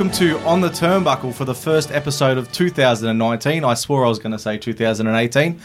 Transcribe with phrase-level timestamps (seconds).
[0.00, 3.64] Welcome to On the Turnbuckle for the first episode of 2019.
[3.64, 5.60] I swore I was going to say 2018.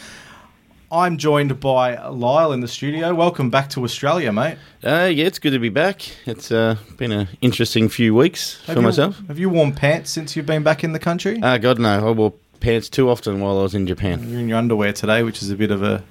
[0.92, 3.14] I'm joined by Lyle in the studio.
[3.14, 4.58] Welcome back to Australia, mate.
[4.84, 6.02] Uh, yeah, it's good to be back.
[6.26, 9.18] It's uh, been an interesting few weeks Have for you, myself.
[9.26, 11.40] Have you worn pants since you've been back in the country?
[11.40, 12.06] Uh, God, no.
[12.06, 14.28] I wore pants too often while I was in Japan.
[14.28, 16.04] You're in your underwear today, which is a bit of a,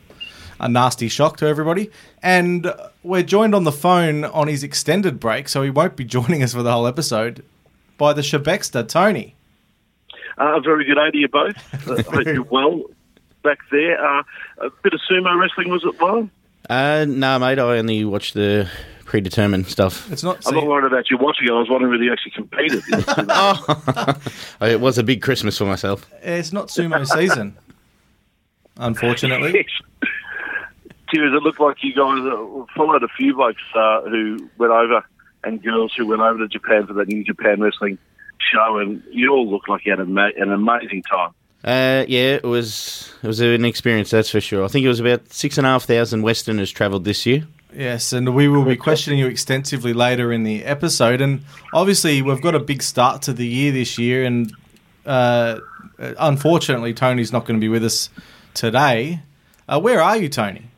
[0.60, 1.92] a nasty shock to everybody.
[2.24, 6.42] And we're joined on the phone on his extended break, so he won't be joining
[6.42, 7.44] us for the whole episode,
[7.98, 9.36] by the Shebexter, Tony.
[10.38, 11.56] Uh, a very good day to you both.
[11.88, 12.82] Uh, hope you're well
[13.44, 14.04] back there.
[14.04, 14.24] Uh,
[14.58, 16.28] a bit of sumo wrestling was it well?
[16.70, 17.60] Uh, no, mate.
[17.60, 18.68] I only watch the
[19.06, 20.12] predetermined stuff.
[20.12, 20.46] It's not.
[20.48, 21.52] I'm not worried about you watching it.
[21.52, 22.84] I was wondering whether you actually competed.
[23.30, 24.16] Oh,
[24.62, 26.10] It was a big Christmas for myself.
[26.24, 27.56] It's not sumo season,
[28.78, 29.66] unfortunately.
[31.14, 31.34] Cheers.
[31.34, 35.06] It looked like you guys uh, followed a few blokes uh, who went over
[35.46, 37.98] and girls who went over to Japan for that New Japan Wrestling
[38.52, 41.32] show, and you all looked like you had a ma- an amazing time.
[41.64, 44.64] Uh, yeah, it was it was an experience, that's for sure.
[44.64, 47.48] I think it was about six and a half thousand Westerners travelled this year.
[47.76, 51.20] Yes, and we will be questioning you extensively later in the episode.
[51.20, 54.54] And obviously, we've got a big start to the year this year, and
[55.06, 55.60] uh,
[55.98, 58.10] unfortunately, Tony's not going to be with us
[58.54, 59.20] today.
[59.68, 60.70] Uh, where are you, Tony?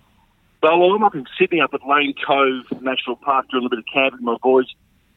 [0.62, 3.86] Well, I'm up in Sydney, up at Lane Cove National Park, doing a bit of
[3.94, 4.24] camping.
[4.24, 4.66] My boys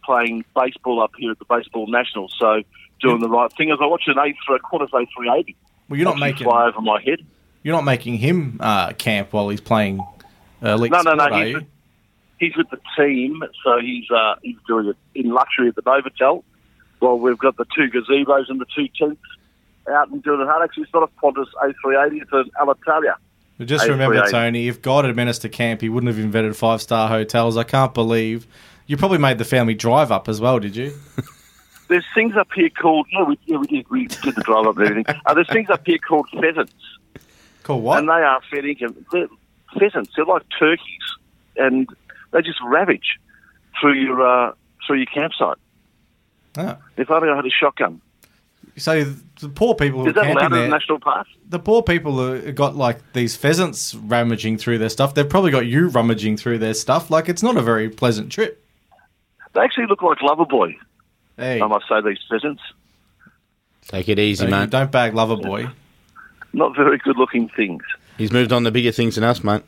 [0.05, 2.63] playing baseball up here at the Baseball Nationals, so
[3.01, 3.71] doing the right thing.
[3.71, 5.57] As I watch an eight a quarter day three eighty,
[5.89, 7.21] Well, you're not making fly over my head.
[7.63, 10.01] you're not making him uh, camp while he's playing
[10.63, 11.67] uh, No, no, no, he's- you?
[12.39, 16.43] He's with the team, so he's uh, he's doing it in luxury at the Novotel.
[17.01, 19.21] Well, we've got the two gazebos and the two tents
[19.91, 20.63] out and doing it hard.
[20.65, 23.17] Actually, it's not a Qantas A380; it's an Alitalia.
[23.61, 24.25] But just remember.
[24.31, 27.59] Tony, if God had meant us to camp, he wouldn't have invented five star hotels.
[27.59, 28.47] I can't believe
[28.87, 30.99] you probably made the family drive up as well, did you?
[31.89, 34.79] There's things up here called yeah, we, yeah, we did we did the drive up
[34.79, 35.15] and everything.
[35.27, 36.73] Uh, there's things up here called pheasants.
[37.63, 37.83] Cool.
[37.83, 37.99] What?
[37.99, 39.05] and they are fed income.
[39.13, 39.29] They're
[39.79, 40.13] pheasants.
[40.17, 41.17] They're like turkeys,
[41.57, 41.87] and
[42.31, 43.19] they just ravage
[43.79, 44.53] through your uh,
[44.87, 45.59] through your campsite.
[46.57, 46.79] Oh.
[46.97, 48.01] If only I had a shotgun.
[48.79, 51.27] So the poor people who Is are that camping allowed in there, the national park?
[51.49, 55.15] the poor people who got like these pheasants rummaging through their stuff.
[55.15, 57.11] They've probably got you rummaging through their stuff.
[57.11, 58.65] Like it's not a very pleasant trip.
[59.55, 60.77] They actually look like Loverboy.
[61.37, 62.63] Hey, I must say these pheasants.
[63.89, 64.71] Take it easy, don't, mate.
[64.71, 65.73] don't bag Loverboy.
[66.53, 67.83] Not very good looking things.
[68.19, 69.63] He's moved on to bigger things than us, mate.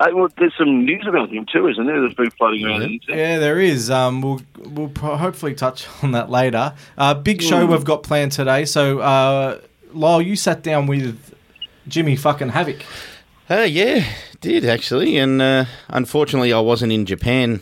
[0.00, 2.00] Hey, well, there's some news about him too, isn't there?
[2.00, 2.80] That's been floating around.
[2.80, 3.18] the internet.
[3.18, 3.90] Yeah, there is.
[3.90, 6.74] Um, we'll we'll pro- hopefully touch on that later.
[6.96, 7.72] Uh, big show Hmm.
[7.72, 8.64] we've got planned today.
[8.64, 9.58] So, uh,
[9.92, 11.34] Lyle, you sat down with
[11.88, 12.82] Jimmy fucking Havoc.
[13.50, 14.04] Uh, yeah,
[14.40, 17.60] did actually, and uh, unfortunately, I wasn't in Japan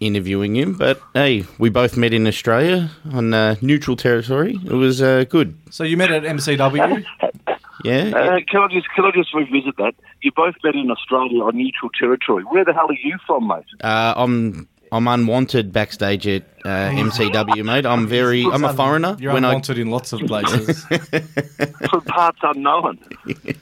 [0.00, 0.74] interviewing him.
[0.74, 4.58] But hey, we both met in Australia on uh, neutral territory.
[4.64, 5.56] It was uh, good.
[5.70, 7.04] So you met at MCW.
[7.84, 9.94] Yeah, Uh, can I just can I just revisit that?
[10.22, 12.42] You both met in Australia on neutral territory.
[12.44, 13.64] Where the hell are you from, mate?
[13.82, 17.84] uh, I'm I'm unwanted backstage at uh, MCW, mate.
[17.86, 19.16] I'm very I'm a foreigner.
[19.20, 20.82] You're when I unwanted in lots of places.
[21.90, 22.98] From parts unknown.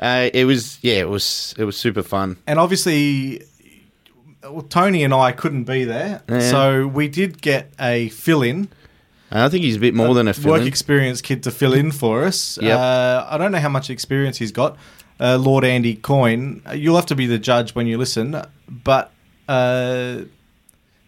[0.00, 2.36] uh, it was yeah, it was it was super fun.
[2.46, 3.42] and obviously,
[4.42, 6.40] well, Tony and I couldn't be there, Yeah.
[6.40, 8.68] so we did get a fill-in.
[9.30, 11.74] And I think he's a bit more than a work fill experience kid to fill
[11.74, 12.58] in for us.
[12.62, 12.78] Yep.
[12.78, 14.76] Uh, I don't know how much experience he's got.
[15.18, 19.10] Uh, Lord Andy Coyne, you'll have to be the judge when you listen, but
[19.48, 20.20] uh,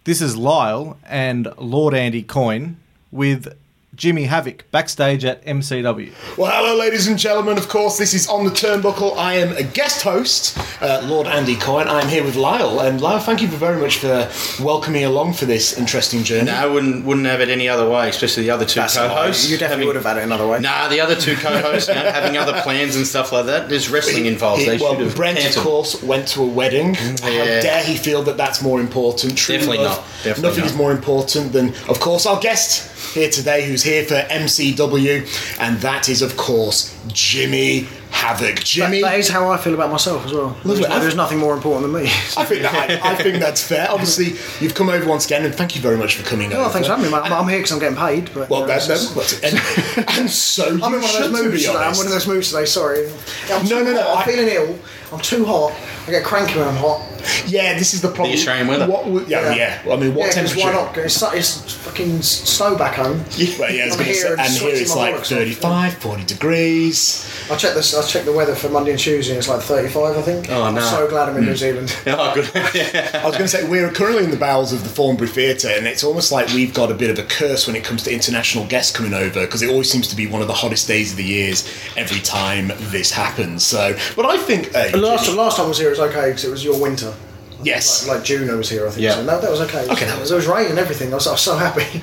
[0.05, 2.79] this is Lyle and Lord Andy Coyne
[3.11, 3.55] with
[3.99, 6.13] Jimmy Havoc backstage at MCW.
[6.39, 7.59] Well, hello, ladies and gentlemen.
[7.59, 9.17] Of course, this is on the turnbuckle.
[9.19, 11.89] I am a guest host, uh, Lord Andy Coyne.
[11.89, 14.31] I am here with Lyle, and Lyle, thank you very much for
[14.63, 16.49] welcoming along for this interesting journey.
[16.49, 19.51] I wouldn't wouldn't have it any other way, especially the other two co-hosts.
[19.51, 20.61] You definitely would have had it another way.
[20.61, 23.69] Nah, the other two co-hosts you know, having other plans and stuff like that.
[23.69, 24.65] There's wrestling involved.
[24.65, 26.95] They He- well, should have Brent, of course, went to a wedding.
[26.95, 29.37] How dare he feel that that's more important?
[29.37, 30.05] True Definitely love, not.
[30.23, 30.71] Definitely Nothing not.
[30.71, 35.79] is more important than, of course, our guest here today, who's here for MCW, and
[35.79, 38.57] that is, of course, Jimmy Havoc.
[38.57, 39.03] That, Jimmy.
[39.03, 40.57] that is how I feel about myself as well.
[40.65, 42.09] There's, there's nothing more important than me.
[42.37, 42.75] I think that
[43.05, 43.89] I, I think that's fair.
[43.91, 46.71] Obviously, you've come over once again, and thank you very much for coming over.
[46.71, 47.17] Thanks for having me.
[47.17, 48.31] I'm, I'm here because I'm getting paid.
[48.35, 51.31] But Well, uh, you know, that's, that's, that's and, and so I'm in one of
[51.31, 51.77] those moods today.
[51.77, 52.65] I'm one of those moods today.
[52.65, 53.11] Sorry.
[53.53, 54.01] I'm No, no, no.
[54.01, 54.79] I- I'm feeling ill.
[55.13, 55.73] I'm too hot.
[56.07, 57.03] I get cranky when I'm hot.
[57.47, 58.29] Yeah, this is the problem.
[58.31, 58.87] The Australian weather.
[58.87, 60.67] What, would- yeah, yeah, I mean, what yeah, 'cause temperature?
[60.67, 60.97] Why not?
[60.99, 63.25] It's, su- it's fucking s- snow back home.
[63.59, 65.15] Well, yeah, I was I'm gonna here say, and and here sweating it's my like
[65.17, 65.27] bollocks off.
[65.29, 67.49] 35, 40 degrees.
[67.51, 67.95] I checked this.
[67.97, 70.47] I checked the weather for Monday and Tuesday, and it's like 35, I think.
[70.51, 70.81] Oh, I'm no.
[70.81, 71.95] so glad I'm in New Zealand.
[72.07, 72.51] Oh, good.
[72.75, 73.11] yeah.
[73.23, 75.87] I was going to say we're currently in the bowels of the Thornbury Theatre, and
[75.87, 78.67] it's almost like we've got a bit of a curse when it comes to international
[78.67, 81.17] guests coming over because it always seems to be one of the hottest days of
[81.17, 83.65] the years every time this happens.
[83.65, 86.31] So, but I think uh, The last, last time I was here, it was okay
[86.31, 87.15] because it was your winter.
[87.63, 89.03] Yes, Like, like Juno was here, I think.
[89.03, 89.15] Yeah.
[89.15, 89.87] So that, that was okay.
[89.91, 91.11] Okay, that It was- was, it was rain and everything.
[91.13, 91.85] I was, I was so happy.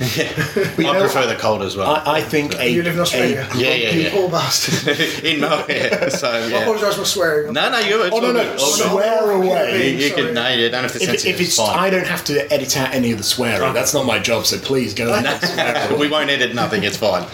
[0.75, 1.89] But you I know, prefer the cold as well.
[2.05, 3.47] I, I think a, you live in Australia.
[3.51, 4.11] a- Yeah, yeah, You yeah.
[4.11, 5.23] poor bastard.
[5.23, 5.65] in Melbourne.
[5.75, 6.09] Yeah.
[6.09, 6.57] So I yeah.
[6.61, 7.53] apologise for swearing.
[7.53, 8.01] No, no, you.
[8.11, 9.91] Oh no, no, swear away.
[9.91, 10.33] You, you can.
[10.33, 11.77] No, you don't have to If, censor if it, it's, fine.
[11.77, 13.73] I don't have to edit out any of the swearing.
[13.73, 14.45] That's not my job.
[14.45, 15.13] So please go.
[15.13, 15.89] ahead.
[15.91, 16.83] No, we won't edit nothing.
[16.83, 17.25] It's fine.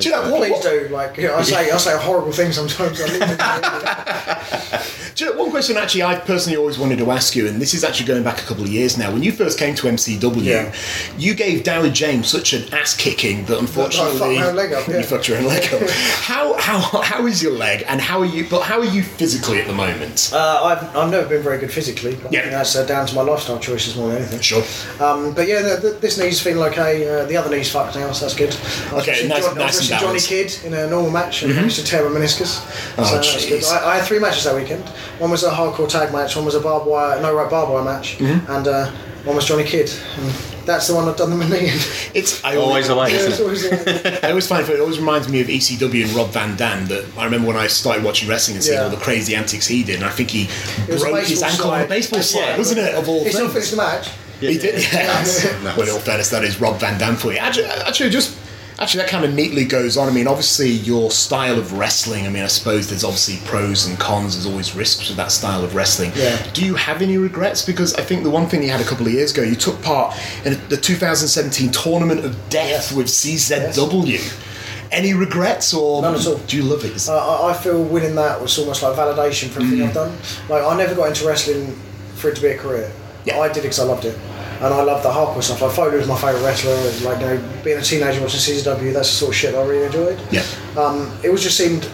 [0.00, 0.88] Do you know what, Please do.
[0.88, 3.00] Like you know, I say, I say horrible things sometimes.
[3.00, 7.36] I leave it Do you know, one question actually I personally always wanted to ask
[7.36, 9.12] you, and this is actually going back a couple of years now.
[9.12, 10.72] When you first came to MCW, Yeah.
[11.16, 14.96] you gave Darry James such an ass kicking that unfortunately fucked my leg up, yeah.
[14.98, 15.88] you fucked your own leg up.
[16.30, 18.46] how how how is your leg, and how are you?
[18.50, 20.30] But how are you physically at the moment?
[20.32, 22.16] Uh, I've, I've never been very good physically.
[22.20, 22.40] But Yeah.
[22.40, 24.40] I think that's uh, down to my lifestyle choices more than anything.
[24.40, 24.64] Sure.
[25.00, 27.08] Um, but yeah, the, the, this knee's feeling okay.
[27.08, 28.50] Uh, the other knee's fucked now, so that's good.
[28.90, 30.18] I was Okay, nice- John- I nice was and Johnny.
[30.20, 32.58] Kidd in a normal match and managed to tear my meniscus.
[32.98, 33.62] Oh, so that's good.
[33.64, 34.82] I, I had three matches that weekend.
[35.18, 36.34] One was a hardcore tag match.
[36.34, 38.50] One was a barbed wire, no right barbed wire match, Mm-hmm.
[38.50, 38.90] and uh,
[39.24, 39.90] one was Johnny Kidd.
[40.18, 40.30] And
[40.66, 41.78] that's the one I've done the knee in.
[42.18, 43.42] It's I Always the way, Yeah, it's it?
[43.42, 46.86] always the- I always find it always reminds me of ECW and Rob Van Dam.
[46.86, 48.84] That I remember when I started watching wrestling and seeing Yeah.
[48.84, 50.46] all the crazy antics he did, and I think he
[50.86, 52.58] broke his baseball ankle on a baseball slide, Yeah.
[52.58, 52.94] wasn't it?
[52.94, 53.52] Of all He still things.
[53.54, 54.08] finished the match.
[54.40, 55.44] He did, yes.
[55.62, 55.76] Nice.
[55.76, 57.38] Well, in all fairness, that is Rob Van Dam for you.
[57.38, 58.34] Actually, actually, just
[58.82, 60.08] actually, that kind of neatly goes on.
[60.08, 62.26] I mean, obviously, your style of wrestling.
[62.26, 64.34] I mean, I suppose there's obviously pros and cons.
[64.34, 66.12] There's always risks with that style of wrestling.
[66.14, 66.42] Yeah.
[66.52, 67.64] Do you have any regrets?
[67.64, 69.80] Because I think the one thing you had a couple of years ago, you took
[69.82, 74.48] part in the 2017 Tournament of Death with CZW.
[74.90, 76.36] Any regrets, or None at all.
[76.36, 77.08] do you love it?
[77.08, 79.88] Uh, I, I feel winning that was almost like validation for everything Mm.
[79.88, 80.18] I've done.
[80.50, 81.74] Like I never got into wrestling
[82.16, 82.92] for it to be a career.
[83.24, 83.38] Yeah.
[83.38, 84.18] I did it because I loved it,
[84.62, 85.60] and I love the Hulk hardcore stuff.
[85.60, 86.74] Like Foley was my favourite wrestler.
[87.08, 89.86] Like you know, being a teenager watching CZW, that's the sort of shit I really
[89.86, 90.20] enjoyed.
[90.30, 90.44] yeah.
[90.76, 91.90] Um, it was just seemed.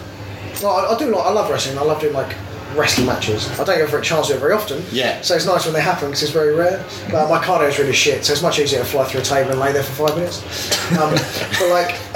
[0.61, 1.25] Well, I, I do like.
[1.25, 1.79] I love wrestling.
[1.79, 2.35] I love doing like
[2.75, 3.49] wrestling matches.
[3.59, 4.83] I don't get a chance to do it very often.
[4.91, 5.19] Yeah.
[5.21, 6.85] So it's nice when they happen because it's very rare.
[7.11, 9.49] But my cardio is really shit, so it's much easier to fly through a table
[9.51, 10.43] and lay there for five minutes.
[10.91, 11.11] Um,
[11.59, 11.95] but like,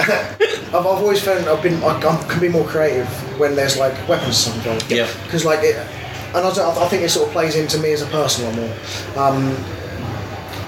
[0.68, 3.08] I've, I've always found I've been I, I can be more creative
[3.40, 4.90] when there's like weapons involved.
[4.90, 5.10] Yeah.
[5.24, 5.76] Because like it,
[6.34, 8.56] and I, I think it sort of plays into me as a person a lot
[8.56, 9.24] more.
[9.24, 9.56] Um,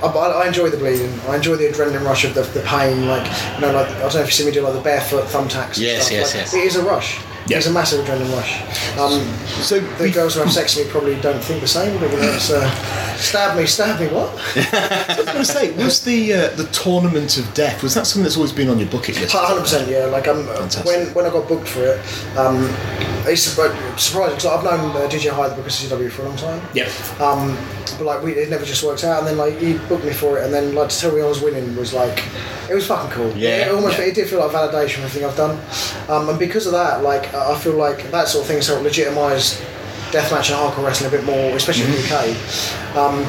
[0.02, 1.12] I, I I enjoy the bleeding.
[1.28, 3.06] I enjoy the adrenaline rush of the, the pain.
[3.06, 5.24] Like you know, like I don't know if you see me do like the barefoot
[5.24, 5.78] thumbtacks.
[5.78, 6.12] Yes, stuff.
[6.12, 6.54] yes, Like, yes.
[6.54, 7.18] It is a rush.
[7.48, 7.58] Yeah.
[7.58, 8.98] It's a massive adrenaline rush.
[8.98, 9.20] Um,
[9.62, 12.18] So the girls who have sex with me probably don't think the same, but you
[12.18, 14.08] uh, stab me, stab me.
[14.08, 14.30] What?
[14.56, 18.24] I was going to say, was the uh, the Tournament of Death was that something
[18.24, 19.34] that's always been on your bucket list?
[19.34, 20.06] Hundred percent, yeah.
[20.06, 20.46] Like um,
[20.84, 21.98] when when I got booked for it,
[22.36, 22.56] um,
[23.26, 26.28] it's surpri- surprising because I've known uh, DJ Hyde, the book of CW, for a
[26.28, 26.60] long time.
[26.74, 26.88] Yep.
[27.20, 27.56] Um,
[27.98, 30.38] but like we, it never just worked out, and then like he booked me for
[30.38, 32.22] it, and then like to tell me I was winning was like,
[32.70, 33.32] it was fucking cool.
[33.36, 34.04] Yeah, it almost yeah.
[34.06, 35.58] it did feel like validation for everything I've done,
[36.08, 38.66] um, and because of that, like I I feel like that sort of thing has
[38.68, 39.62] helped legitimise
[40.10, 42.96] deathmatch and hardcore wrestling a bit more, especially in the UK.
[42.96, 43.26] Um,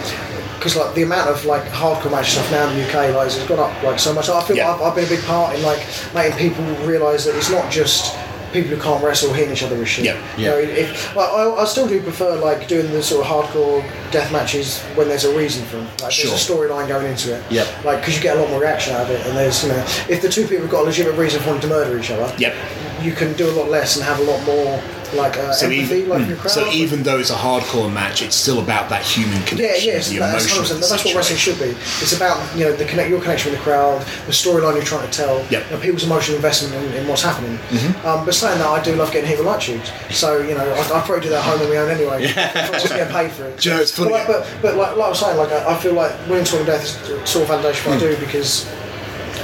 [0.58, 3.44] because like the amount of like hardcore match stuff now in the UK like has
[3.48, 4.28] gone up like so much.
[4.28, 4.74] I feel Yeah.
[4.74, 5.86] I've, I've been a big part in like
[6.16, 8.16] making people realise that it's not just
[8.54, 10.06] people who can't wrestle hitting each other with shit.
[10.06, 10.38] Yeah.
[10.38, 13.82] You know, if, like, I, I still do prefer like doing the sort of hardcore
[14.12, 15.88] death matches when there's a reason for them.
[16.02, 16.30] Like Sure.
[16.30, 17.44] there's a storyline going into it.
[17.52, 17.84] Yep.
[17.86, 19.80] Like because you get a lot more reaction out of it, and there's you know
[20.10, 22.34] if the two people have got a legitimate reason for wanting to murder each other.
[22.38, 22.56] Yep.
[23.02, 24.82] You can do a lot less and have a lot more
[25.14, 26.52] like uh, So empathy, even, like mm, crowd.
[26.52, 30.10] so even though it's a hardcore match, it's still about that human Yeah, connection, yes,
[30.10, 30.64] the that's, emotion.
[30.64, 30.72] 100%.
[30.72, 31.66] of the that's what wrestling should be.
[32.02, 35.10] It's about you know the connect, your connection with the crowd, the storyline you're trying
[35.10, 35.48] to tell, Yep.
[35.50, 35.72] Mm-hmm.
[35.72, 37.58] you know, people's emotional investment in, in what's happening.
[38.06, 39.92] Um, but saying that, I do love getting hit with light tubes.
[40.12, 42.24] So you know, I, I probably do that home on my own anyway.
[42.24, 43.58] if I just get paid for it.
[43.62, 45.52] Do you know, it's funny- But, like, but, but like, like I was saying, like
[45.52, 48.18] I, I feel like winning of Death is sort of validation for what I do
[48.18, 48.66] because,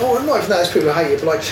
[0.02, 1.44] oh, not even that, there's people who hate it, but like.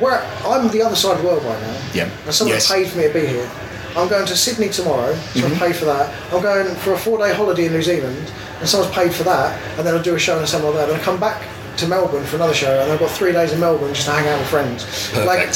[0.00, 2.08] Where I'm the other side of the world right now, Yep.
[2.26, 2.70] and someone Yes.
[2.70, 3.48] paid for me to be here.
[3.96, 6.12] I'm going to Sydney tomorrow, so I pay for that.
[6.32, 9.58] I'm going for a four day holiday in New Zealand, and someone's paid for that,
[9.78, 10.86] and then I'll do a show and somewhere there.
[10.86, 11.42] Then I come back
[11.78, 14.28] to Melbourne for another show, and I've got three days in Melbourne just to hang
[14.28, 14.84] out with friends.
[14.84, 15.26] Perfect.
[15.26, 15.48] Like,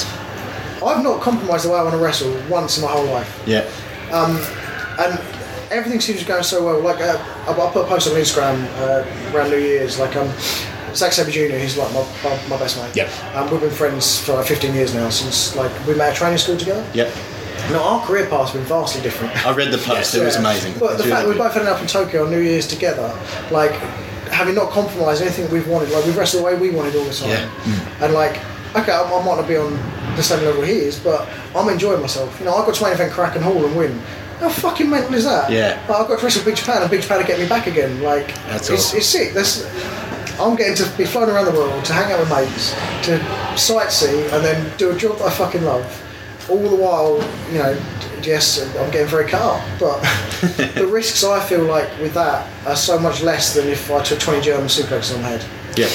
[0.97, 3.64] I've not compromised the way I want to wrestle once in my whole life, Yeah.
[4.11, 5.18] and
[5.70, 6.80] everything seems to go so well.
[6.80, 10.30] Like, uh, I, I put a post on Instagram uh, around New Year's, like, um,
[10.94, 12.94] Zack Sabre Jr., he's like my, my, my best mate.
[12.97, 13.35] Yep.
[13.35, 16.38] Um, we've been friends for like 15 years now, since like we met at training
[16.38, 16.85] school together.
[16.94, 17.12] Yep.
[17.70, 19.35] Now, our career paths have been vastly different.
[19.47, 20.14] I read the post.
[20.14, 20.40] It was Yeah.
[20.40, 20.75] amazing.
[20.80, 23.14] But the fact that we both ended up in Tokyo on New Year's together,
[23.50, 23.73] like
[24.30, 27.12] having not compromised anything we've wanted, like we've wrestled the way we wanted all the
[27.12, 27.28] time.
[27.28, 28.04] Yeah.
[28.04, 28.38] And like,
[28.75, 29.75] okay, I, I might not be on
[30.16, 32.38] the same level he is, but I'm enjoying myself.
[32.40, 33.99] You know, I've got to main event Korakuen Hall and win.
[34.40, 35.50] How fucking mental is that?
[35.52, 35.78] Yeah.
[35.87, 38.00] Like, I've got to wrestle Big Japan and Big Japan to get me back again.
[38.02, 38.97] Like, That's it's, awesome.
[38.99, 39.35] it's sick.
[39.35, 39.62] That's,
[40.40, 42.73] I'm getting to be flown around the world, to hang out with mates,
[43.06, 43.18] to
[43.56, 46.02] sightsee, and then do a job that I fucking love.
[46.49, 47.16] All the while,
[47.52, 47.78] you know,
[48.23, 50.00] yes, I'm getting very up, but
[50.75, 54.18] the risks I feel like with that are so much less than if I took
[54.18, 55.60] 20 German suplexes on my head.
[55.77, 55.89] Yeah.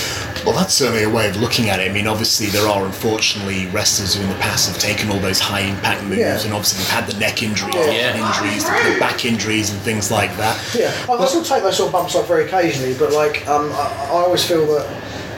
[0.45, 1.89] Well, that's certainly a way of looking at it.
[1.89, 5.39] I mean, obviously, there are unfortunately wrestlers who in the past have taken all those
[5.39, 6.39] high impact moves, Yeah.
[6.43, 7.85] and obviously they've had the neck injuries, Yeah.
[7.85, 10.57] the head injuries, the back injuries, and things like that.
[10.75, 13.71] Yeah, I, I still take those sort of bumps up very occasionally, but like um,
[13.73, 14.85] I, I always feel that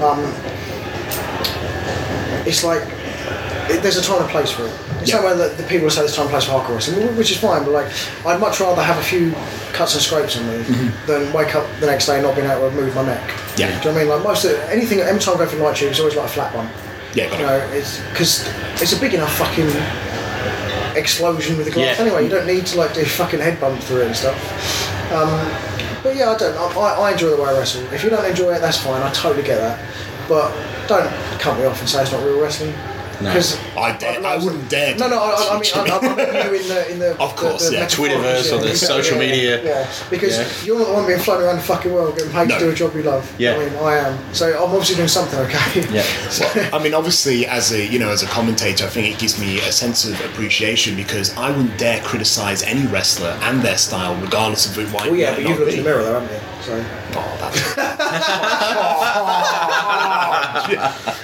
[0.03, 0.20] um,
[2.46, 2.84] it's like
[3.70, 4.74] it, there's a time and place for it.
[5.07, 5.21] It's Yeah.
[5.21, 7.63] somewhere that the people who say there's time place for hardcore wrestling, which is fine.
[7.63, 7.87] But like,
[8.25, 9.33] I'd much rather have a few
[9.71, 10.57] cuts and scrapes on me
[11.05, 13.21] than wake up the next day and not being able to move my neck.
[13.29, 13.61] Mm-hmm.
[13.61, 13.67] Yeah.
[13.67, 14.09] Do you know what I mean?
[14.09, 16.29] Like most of anything, every time I go for light tube, it's always like a
[16.29, 16.67] flat one.
[17.13, 18.45] Yeah, You know, it's because
[18.81, 19.71] it's a big enough fucking
[20.95, 21.97] explosion with the glass.
[21.97, 22.03] Yeah.
[22.05, 24.37] Anyway, you don't need to like do fucking head bump through it and stuff.
[25.13, 25.29] Um,
[26.03, 26.55] but yeah, I don't.
[26.77, 27.81] I, I enjoy the way I wrestle.
[27.93, 29.01] If you don't enjoy it, that's fine.
[29.01, 29.79] I totally get that.
[30.27, 30.51] But
[30.87, 31.09] don't
[31.39, 32.73] cut me off and say it's not real wrestling.
[33.21, 33.29] No.
[33.29, 35.21] Because I dare- I wouldn't dare No, do no.
[35.21, 37.69] I, I mean, I, I, I mean you in the in the Of course, the,
[37.71, 37.81] the yeah.
[37.81, 39.63] metaphorical Twitterverse or the exactly, social yeah, media.
[39.63, 40.65] Yeah, because Yeah.
[40.65, 42.59] you're not the one being flown around the fucking world getting paid No.
[42.59, 43.36] to do a job you love.
[43.39, 43.55] Yeah.
[43.55, 44.33] I mean, I am.
[44.33, 45.81] So I'm obviously doing something okay.
[45.93, 46.03] Yeah.
[46.39, 49.39] Well, I mean, obviously, as a you know, as a commentator, I think it gives
[49.39, 54.15] me a sense of appreciation because I wouldn't dare criticize any wrestler and their style,
[54.21, 55.81] regardless of who it might Well, yeah, but you've looked in be.
[55.83, 56.39] the mirror though, haven't you?
[56.67, 56.75] So.
[57.13, 57.55] Oh, that's...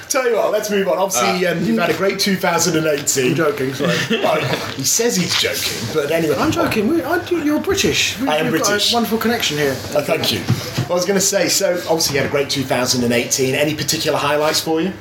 [0.10, 0.98] Tell you what, let's move on.
[1.00, 3.32] Obviously, um, you've had a great 2018.
[3.32, 3.98] I'm joking, sorry.
[4.10, 4.40] Well,
[4.76, 6.36] he says he's joking, but anyway.
[6.38, 6.88] I'm joking.
[6.88, 8.18] We, I, you're British.
[8.22, 8.94] We, I am British.
[8.94, 9.74] wonderful connection here.
[9.94, 10.40] Uh, thank you.
[10.90, 13.54] I was going to say, so obviously you had a great 2018.
[13.54, 14.94] Any particular highlights for you?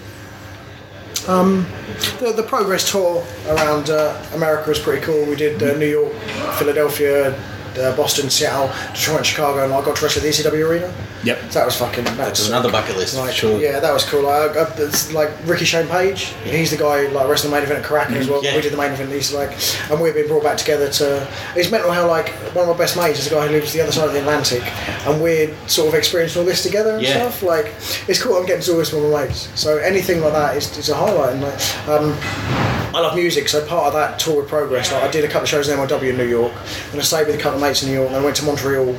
[2.18, 5.24] The, the progress tour around uh, America was pretty cool.
[5.24, 6.12] We did uh, New York,
[6.58, 7.32] Philadelphia,
[7.78, 10.92] uh, Boston, Seattle, Detroit, Chicago, and I got to wrestle at the ECW arena.
[11.24, 11.38] Yep.
[11.52, 12.04] So that was fucking.
[12.04, 12.72] That That's was another sick.
[12.72, 13.60] bucket list, Like, sure.
[13.60, 14.22] Yeah, that was cool.
[14.24, 16.32] Like, I, I, it's like Ricky Shane Page.
[16.44, 18.42] He's the guy like wrestling the main event at Korakuen as well.
[18.42, 18.56] Yeah.
[18.56, 19.10] We did the main event.
[19.12, 19.56] He's like,
[19.90, 21.28] and we've been brought back together to.
[21.54, 23.80] It's mental how like one of my best mates is a guy who lives the
[23.82, 24.62] other side of the Atlantic,
[25.06, 27.20] and we're sort of experiencing all this together and Yeah.
[27.30, 27.42] stuff.
[27.44, 27.66] Like,
[28.08, 28.36] it's cool.
[28.36, 29.48] I'm getting to do this with my mates.
[29.54, 31.34] So anything like that is, is a highlight.
[31.34, 35.10] And like, um, I love music, so part of that tour with Progress, like I
[35.10, 36.52] did a couple of shows in MIW in New York,
[36.92, 38.44] and I stayed with a couple of mates in New York, and I went to
[38.44, 38.94] Montreal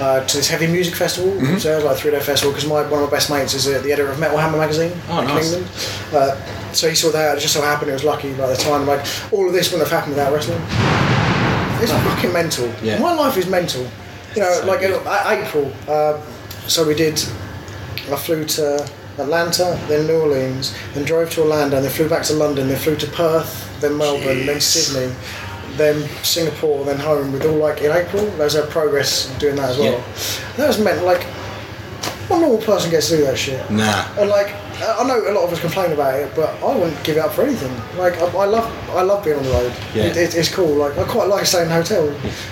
[0.00, 1.32] uh, to this heavy music festival.
[1.58, 3.54] So it was like a three day festival because my one of my best mates
[3.54, 5.52] is uh, the editor of Metal Hammer magazine Oh, in nice.
[5.54, 5.70] England.
[6.12, 7.38] Uh, so he saw that.
[7.38, 8.86] It just so happened it was lucky by the time.
[8.86, 10.60] Like all of this wouldn't have happened without wrestling.
[11.82, 12.68] It's fucking mental.
[12.82, 12.98] Yeah.
[12.98, 13.86] My life is mental.
[14.34, 15.72] You know, like in A- April.
[15.88, 16.20] Uh,
[16.66, 17.14] so we did.
[18.12, 22.34] I flew to Atlanta, then New Orleans, then drove to Orlando, then flew back to
[22.34, 25.14] London, then flew to Perth, then Melbourne, then Sydney,
[25.76, 27.32] then Singapore, then home.
[27.32, 29.92] With all like in April, there was a progress doing that as well.
[29.92, 30.56] Yeah.
[30.56, 31.26] That was meant like.
[32.28, 33.70] What normal person gets to do that shit?
[33.70, 34.06] Nah.
[34.18, 37.16] And like, I know a lot of us complain about it, but I wouldn't give
[37.16, 37.72] it up for anything.
[37.98, 39.72] Like, I, I love, I love being on the road.
[39.94, 40.04] Yeah.
[40.04, 40.74] It, it, it's cool.
[40.76, 42.08] Like, I quite like staying in a hotel.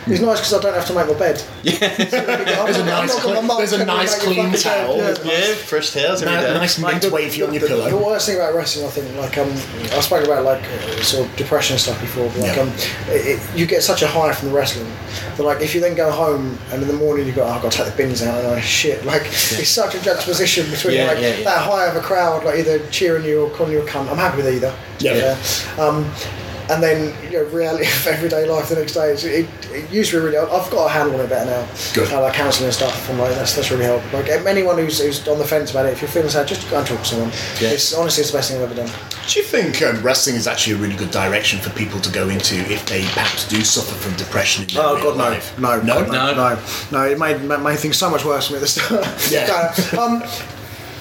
[0.06, 1.42] It's nice because I don't have to make my bed.
[1.62, 4.98] There's a nice, clean, there's a nice clean towel.
[4.98, 6.54] Yeah, fresh towels every Ni- day.
[6.54, 7.90] Nice mint wavy on your the, pillow.
[7.90, 9.50] The worst thing about wrestling, I think, like um,
[9.96, 12.28] I spoke about like uh, sort of depression and stuff before.
[12.30, 12.62] But, like Yeah.
[12.62, 12.68] um,
[13.08, 14.90] it, it, you get such a high from the wrestling
[15.36, 17.62] that like if you then go home and in the morning you go, oh, I've
[17.62, 20.96] got to take the bins out and oh, shit, like it's such a juxtaposition between
[20.96, 21.44] Yeah, like yeah, yeah.
[21.44, 24.08] that high of a crowd, like either cheering you or calling you a cunt.
[24.10, 24.74] I'm happy with either.
[24.98, 25.36] Yeah.
[25.82, 26.10] Um,
[26.68, 29.12] and then you know, reality of everyday life the next day.
[29.12, 30.36] It, it used to be really.
[30.38, 31.68] I've got a handle on it better now.
[31.94, 32.12] Good.
[32.12, 34.12] Uh, like counselling and stuff, and like that's that's really helped.
[34.12, 36.78] Like anyone who's, who's on the fence about it, if you're feeling sad, just go
[36.78, 37.30] and talk to someone.
[37.60, 37.70] Yeah.
[37.70, 38.90] It's honestly it's the best thing I've ever done.
[39.28, 42.28] Do you think um, wrestling is actually a really good direction for people to go
[42.28, 45.58] into if they perhaps do suffer from depression Oh God, no, life?
[45.58, 47.06] no, no, no, no, no.
[47.06, 49.06] It made made things so much worse for me at the start.
[49.30, 49.46] Yeah.
[49.92, 50.22] No, um,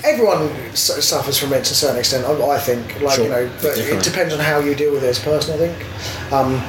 [0.05, 2.25] everyone suffers from it to a certain extent.
[2.25, 3.97] I, I think, like Sure, you know, but definitely.
[3.97, 5.55] it depends on how you deal with it as a person.
[5.55, 6.31] I think.
[6.33, 6.61] Um,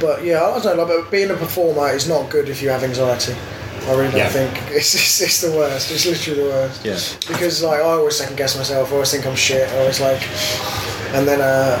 [0.00, 0.84] but yeah, I don't know.
[0.84, 3.34] Like, but being a performer is not good if you have anxiety.
[3.86, 4.28] I really don't Yeah.
[4.30, 5.90] think it's, it's it's the worst.
[5.90, 6.84] It's literally the worst.
[6.84, 6.98] Yeah.
[7.32, 8.90] Because like I always second guess myself.
[8.90, 9.68] I always think I'm shit.
[9.68, 10.22] I always like,
[11.14, 11.78] and then uh,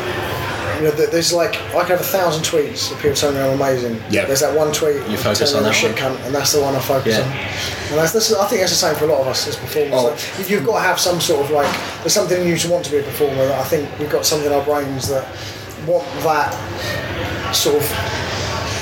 [0.76, 3.54] you know, there's like I could have a thousand tweets of people telling me I'm
[3.60, 4.00] amazing.
[4.10, 4.24] Yeah.
[4.26, 4.96] There's that one tweet.
[5.08, 7.16] You focus on me I'm a that shit cunt, and that's the one I focus
[7.16, 7.22] Yeah.
[7.24, 7.30] on.
[7.90, 9.92] And that's, that's I think that's the same for a lot of us as performers.
[9.94, 10.04] Oh.
[10.10, 12.68] Like, you- you've got to have some sort of like there's something in you to
[12.68, 13.46] want to be a performer.
[13.46, 15.26] That I think we've got something in our brains that
[15.86, 16.52] want that
[17.54, 17.82] sort of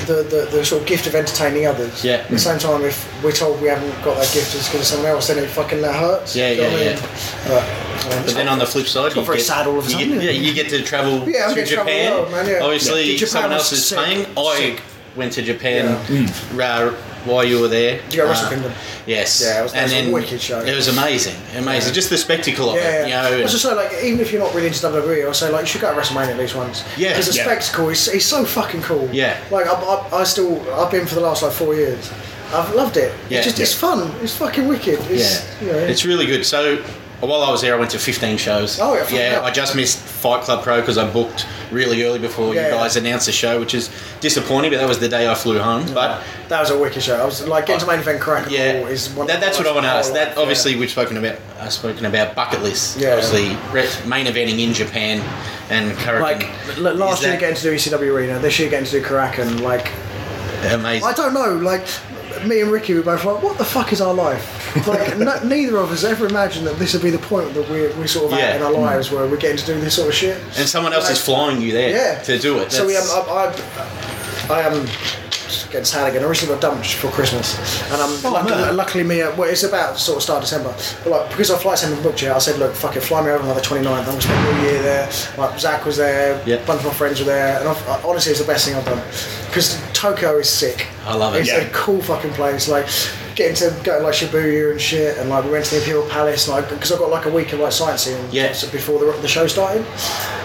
[0.05, 2.03] the, the, the sort of gift of entertaining others.
[2.03, 2.15] Yeah.
[2.15, 5.07] At the same time, if we're told we haven't got that gift it's as someone
[5.09, 6.35] else, then it fucking that hurts.
[6.35, 7.01] Yeah, Do you know yeah, I mean?
[7.47, 9.97] But But then on the flip side, you very get, sad all of a you
[9.97, 10.31] get- yeah, yeah.
[10.31, 12.59] you get to travel Yeah, to to travel world, yeah.
[12.61, 13.17] Obviously, Yeah.
[13.17, 13.97] Japan someone else is sick.
[13.97, 14.25] paying.
[14.37, 14.79] I
[15.15, 16.53] went to Japan uh,
[17.25, 18.01] while you were there.
[18.03, 18.71] Did you go Wrestle Uh, Kingdom?
[19.05, 19.41] Yes.
[19.41, 20.59] Yeah, it was- and was a wicked show.
[20.61, 21.93] It was amazing, amazing.
[21.93, 23.23] Just the spectacle of Yeah, it, yeah.
[23.29, 23.39] you know.
[23.39, 25.61] I was just say, like, even if you're not really into WWE, I'll say, like,
[25.61, 26.83] you should go to WrestleMania at least once.
[26.97, 27.09] Yeah.
[27.09, 27.43] Because the Yeah.
[27.45, 29.09] spectacle is, is so fucking cool.
[29.11, 29.37] Yeah.
[29.51, 32.11] Like, I, I, I still, I've been for the last, like, four years.
[32.53, 33.13] I've loved it.
[33.29, 33.39] Yeah.
[33.39, 34.11] It's just, it's fun.
[34.21, 34.99] It's fucking wicked.
[35.09, 36.45] It's, Yeah, You know, it's really good.
[36.45, 36.77] So
[37.27, 38.79] while I was there, I went to 15 shows.
[38.79, 39.41] Oh, yeah, yeah.
[39.41, 42.81] I just missed Fight Club Pro because I booked really early before Yeah, you yeah.
[42.81, 43.89] guys announced the show, which is
[44.19, 44.71] disappointing.
[44.71, 45.85] But that was the day I flew home.
[45.93, 47.15] But that was a wicked show.
[47.15, 49.71] I was, like, getting to main event crack yeah, is one that, that's what I
[49.73, 50.13] want to ask.
[50.13, 50.41] That yeah.
[50.41, 51.37] obviously we've spoken about.
[51.59, 52.97] I've spoken about bucket lists.
[52.97, 53.13] Yeah.
[53.13, 53.49] Obviously,
[54.07, 55.19] main eventing in Japan
[55.69, 56.21] and Korakuen.
[56.21, 59.61] Like, last year that getting to do ECW Arena, this year getting to do Korakuen,
[59.61, 59.91] like,
[60.71, 61.07] amazing.
[61.07, 61.85] I don't know, like,
[62.47, 64.87] me and Ricky were both like, what the fuck is our life?
[64.87, 67.95] Like, no, neither of us ever imagined that this would be the point that we're,
[67.97, 68.45] we're sort of Yeah.
[68.45, 70.37] at in our lives where we're getting to do this sort of shit.
[70.57, 72.19] and someone else Like- is flying you there Yeah.
[72.23, 72.71] to do it.
[72.71, 73.53] So we, um, I,
[74.49, 74.85] I, I am
[75.71, 76.23] getting sad again.
[76.23, 77.57] I recently got dumped for Christmas,
[77.91, 78.75] and I'm Oh, luckily, man.
[78.77, 79.21] luckily me.
[79.23, 80.73] Uh, well, it's about sort of start of December,
[81.03, 83.31] but like because our flights haven't booked yet, I said, look, fuck it, fly me
[83.31, 83.87] over on the 29th.
[83.99, 85.09] I'm gonna spend a year there.
[85.37, 86.57] Like Zack was there, Yeah.
[86.57, 88.75] a bunch of my friends were there, and I've, I, honestly, it's the best thing
[88.75, 89.01] I've done
[89.47, 90.87] because Tokyo is sick.
[91.05, 91.39] I love it.
[91.39, 91.61] It's Yeah.
[91.61, 92.67] a cool fucking place.
[92.67, 92.87] Like
[93.35, 96.47] getting to go like Shibuya and shit, and like we went to the Imperial Palace,
[96.47, 98.27] like because I got like a week of like sightseeing.
[98.31, 98.53] Yeah.
[98.53, 99.85] so before the, the show started.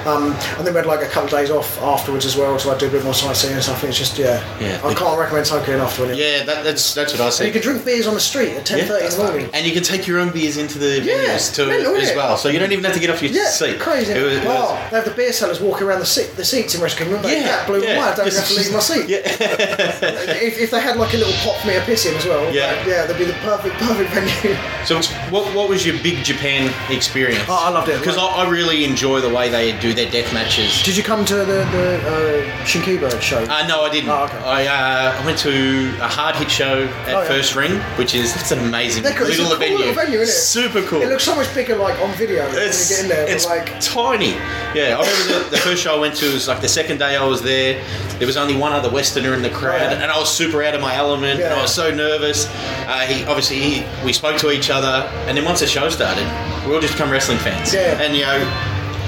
[0.06, 2.68] Um, and then we had like a couple of days off afterwards as well to
[2.68, 3.82] like do a bit more sightseeing and stuff.
[3.82, 4.80] And it's just yeah, Yeah.
[4.84, 6.18] I can't recommend Tokyo enough to anyone.
[6.20, 7.46] yeah, that, that's that's what I And said.
[7.46, 9.50] you can drink beers on the street at ten thirty in the morning.
[9.52, 12.48] And you can take your own beers into the Yeah, to mental, as well, so
[12.48, 13.78] you don't even have to get off your Yeah, seat.
[13.80, 14.12] crazy.
[14.12, 16.44] It was- it was- oh, they have the beer sellers walking around the, seat, the
[16.44, 17.22] seats in Wrestle Kingdom.
[17.28, 17.96] Yeah, that blew yeah.
[17.96, 18.12] my mind.
[18.12, 19.06] I don't even have to leave my seat.
[19.10, 22.52] if, if they had like a little pot for me to piss in as well,
[22.54, 22.72] Yeah.
[22.72, 24.56] like, yeah, that'd be the perfect, perfect venue.
[24.84, 27.44] So, what, what was your big Japan experience?
[27.48, 27.98] Oh, I loved it.
[27.98, 30.82] because I, I really enjoy the way they do their death matches.
[30.82, 33.38] Did you come to the the uh, Shinkiba show?
[33.44, 34.10] Uh, no, I didn't.
[34.10, 34.38] Oh, okay.
[34.38, 37.28] I, uh, I went to a hard hit show at Oh, yeah.
[37.28, 39.26] First Ring, which is it's an amazing cool.
[39.26, 39.78] It's a little cool venue.
[39.78, 40.38] little venue, isn't it?
[40.38, 41.02] Super cool.
[41.02, 43.34] It looks so much bigger like on video it's, when you get in there.
[43.34, 44.30] it's but like tiny.
[44.78, 47.16] Yeah, I remember the, the first show I went to was like the second day
[47.16, 47.82] I was there.
[48.18, 50.02] There was only one other Westerner in the crowd, Yeah.
[50.02, 52.46] and I was super out of my element, and I was so nervous.
[52.88, 56.24] Uh, he obviously he, we spoke to each other, and then once the show started,
[56.66, 57.72] we all just become wrestling fans.
[57.74, 58.00] Yeah.
[58.00, 58.38] and you know,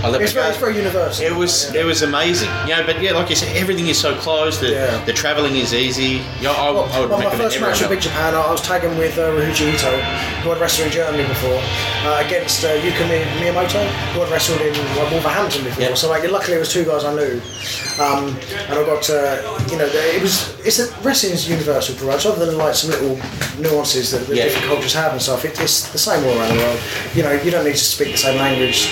[0.08, 1.24] Let it's very, it's very universal.
[1.26, 1.82] It was Yeah.
[1.82, 2.82] it was amazing, you know.
[2.86, 4.58] But yeah, like you said, everything is so close.
[4.58, 5.04] The Yeah.
[5.04, 6.22] the traveling is easy.
[6.40, 8.96] Yeah, I, Well, I would well, my first match at Big Japan, I was tagging
[8.96, 9.90] with uh, Ryuji Ito,
[10.42, 11.60] who had wrestled in Germany before,
[12.06, 13.04] uh, against uh, Yuko
[13.40, 13.82] Miyamoto,
[14.12, 15.82] who had wrestled in like, Wolverhampton before.
[15.84, 15.94] Yeah.
[15.94, 17.40] So like, luckily it was two guys I knew,
[18.00, 18.36] um,
[18.68, 19.36] and I got uh,
[19.70, 22.90] you know it was it's a, wrestling is universal pretty much, other than like some
[22.90, 23.18] little
[23.58, 24.44] nuances that, that Yeah.
[24.44, 25.44] different cultures have and stuff.
[25.44, 26.80] It, it's the same all around the world.
[27.14, 28.88] You know, you don't need to speak the same language.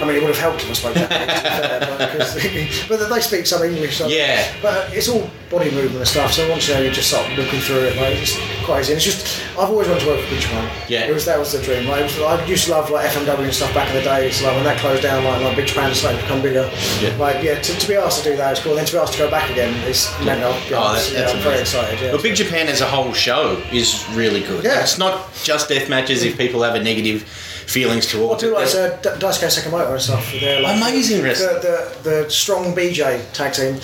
[0.00, 3.14] I mean, it would have helped if I spoke Japanese, to be fair, but, but
[3.14, 3.98] they speak some English.
[3.98, 4.52] So, Yeah.
[4.62, 6.32] But it's all body movement and stuff.
[6.32, 7.96] So once you know, you just start looking through it.
[7.96, 8.92] Like it's quite easy.
[8.92, 10.70] And it's just I've always wanted to work for Big Japan.
[10.88, 11.06] Yeah.
[11.06, 11.88] It was that was the dream.
[11.88, 14.26] Like, was, I used to love like FMW and stuff back in the day.
[14.28, 16.70] It's like when that closed down, like, like Big Japan started to become bigger.
[17.00, 17.16] Yeah.
[17.18, 18.72] Like yeah, to, to be asked to do that is cool.
[18.72, 21.20] And then to be asked to go back again is I'll Oh, honest, that- yeah,
[21.20, 22.00] that's I'm very excited.
[22.00, 22.12] Yeah.
[22.12, 24.64] But Big Japan as a whole show is really good.
[24.64, 24.82] Yeah.
[24.82, 26.38] It's not just death matches if mm.
[26.38, 27.24] people have a negative
[27.66, 28.64] feelings towards people it.
[28.66, 30.32] like uh, Da- Daisuke Sekimoto and stuff.
[30.40, 31.54] They're like Amazing wrestling.
[31.62, 33.80] The, the the strong BJ tag team.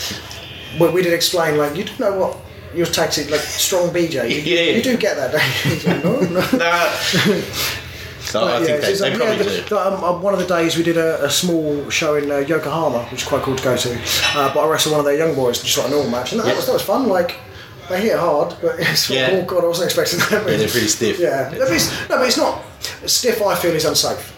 [0.81, 2.37] We, we did explain like you didn't know what
[2.75, 4.29] your tag team like strong BJ.
[4.31, 4.77] You, Yeah.
[4.77, 6.03] you do get that, don't you?
[6.05, 6.59] No, no.
[6.59, 6.91] Nah.
[8.21, 9.63] so I Yeah, think they, they probably yeah, do.
[9.63, 12.31] the- the, um, uh, one of the days we did a, a small show in
[12.31, 13.99] uh, Yokohama, which is quite cool to go to.
[14.37, 16.41] Uh, but I wrestled one of their young boys, just like a normal match, and
[16.41, 16.57] that, Yeah.
[16.57, 17.09] was, that was fun.
[17.09, 17.37] Like
[17.91, 19.29] they hit hard, but it's like, Yeah.
[19.33, 20.49] oh god, I wasn't expecting that.
[20.51, 21.19] Yeah, they're pretty stiff.
[21.19, 22.63] Yeah, no, but it's, no, but it's not
[23.07, 23.43] stiff.
[23.43, 24.37] I feel is unsafe.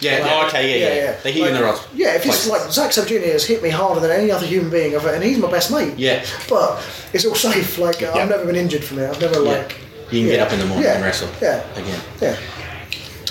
[0.00, 0.94] Yeah, Like, oh, okay, yeah, yeah.
[1.04, 1.20] yeah.
[1.22, 3.32] They hit you in the Like, right Yeah, if it's like Zack Sabre Jr.
[3.32, 5.96] has hit me harder than any other human being, I've- and he's my best mate.
[5.96, 6.24] Yeah.
[6.48, 6.82] But
[7.14, 7.78] it's all safe.
[7.78, 8.12] Like Yeah.
[8.12, 9.08] I've never been injured from it.
[9.08, 9.76] I've never like.
[10.10, 10.94] You can get up in the morning yeah.
[10.96, 11.64] and wrestle Yeah.
[11.76, 12.00] again.
[12.20, 12.36] Yeah.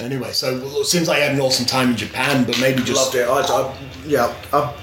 [0.02, 2.82] Anyway, so well, it seems like you had an awesome time in Japan, but maybe
[2.82, 3.28] just Loved it.
[3.30, 4.34] I, I yeah.
[4.52, 4.74] I,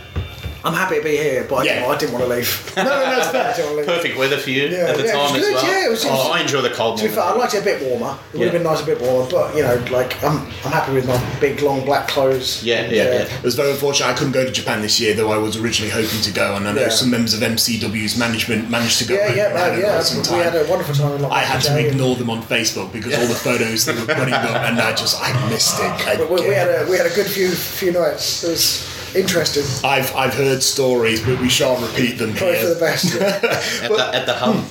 [0.64, 1.74] I'm happy to be here, but I, Yeah.
[1.80, 2.72] didn't, I didn't want to leave.
[2.76, 3.48] no, no, no, it's fair.
[3.50, 3.96] I didn't want to leave.
[4.02, 5.64] Perfect weather for you Yeah, at the yeah, it was time as good, well.
[5.64, 7.54] yeah, it was- it was- oh, I enjoy the cold To be fair, I'd liked
[7.54, 8.18] it a bit warmer.
[8.34, 8.58] It would have Yeah.
[8.58, 11.62] been nice a bit warmer, but you know, like I'm, I'm happy with my big
[11.62, 12.62] long black clothes.
[12.62, 13.10] Yeah, yeah, uh, yeah.
[13.38, 15.90] It was very unfortunate I couldn't go to Japan this year, though I was originally
[15.92, 16.88] hoping to go, and I know Yeah.
[16.90, 19.14] some members of MCW's management managed to go.
[19.14, 19.96] Yeah, yeah, man, an yeah.
[19.98, 20.42] awesome We time.
[20.42, 21.12] had a wonderful time.
[21.16, 24.14] In I had to Lockwood, ignore them on Facebook because all the photos that were
[24.14, 26.18] putting up, and I just I missed it.
[26.18, 28.44] But we, we had a we had a good few few nights.
[28.44, 29.64] It was interesting.
[29.88, 33.14] I've I've heard stories, but we shan't repeat them Probably for the best.
[33.20, 34.64] At the, at the hub.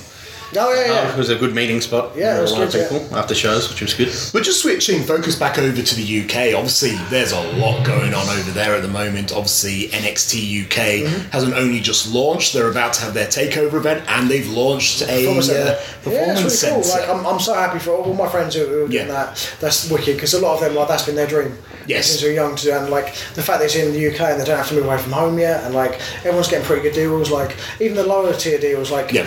[0.58, 1.00] Oh yeah, yeah.
[1.02, 2.14] Um, it was a good meeting spot.
[2.18, 4.12] Yeah, it for was a lot good, of people after shows, which was good.
[4.34, 8.28] But just switching focus back over to the UK, obviously there's a lot going on
[8.30, 9.32] over there at the moment.
[9.32, 11.30] Obviously, NXT UK Mm-hmm.
[11.30, 15.06] hasn't only just launched; they're about to have their takeover event, and they've launched a
[15.06, 16.00] Performance uh, Centre.
[16.04, 16.92] performance yeah, it's really cool.
[16.92, 19.14] Like, I'm, I'm so happy for all my friends who, who are doing Yeah.
[19.14, 19.56] that.
[19.60, 21.56] That's wicked because a lot of them, like, that's been their dream.
[21.90, 22.06] Yes.
[22.08, 24.40] Since they're young to do, and like the fact that it's in the UK and
[24.40, 26.94] they don't have to move away from home yet, and like everyone's getting pretty good
[26.94, 27.32] deals.
[27.32, 29.26] Like even the lower tier deals, like Yeah.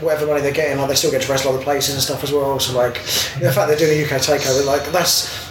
[0.00, 2.32] whatever money they're getting, like they still get to wrestle other places and stuff as
[2.32, 2.58] well.
[2.58, 2.94] So like
[3.44, 5.44] the fact they're doing a UK takeover, like that's.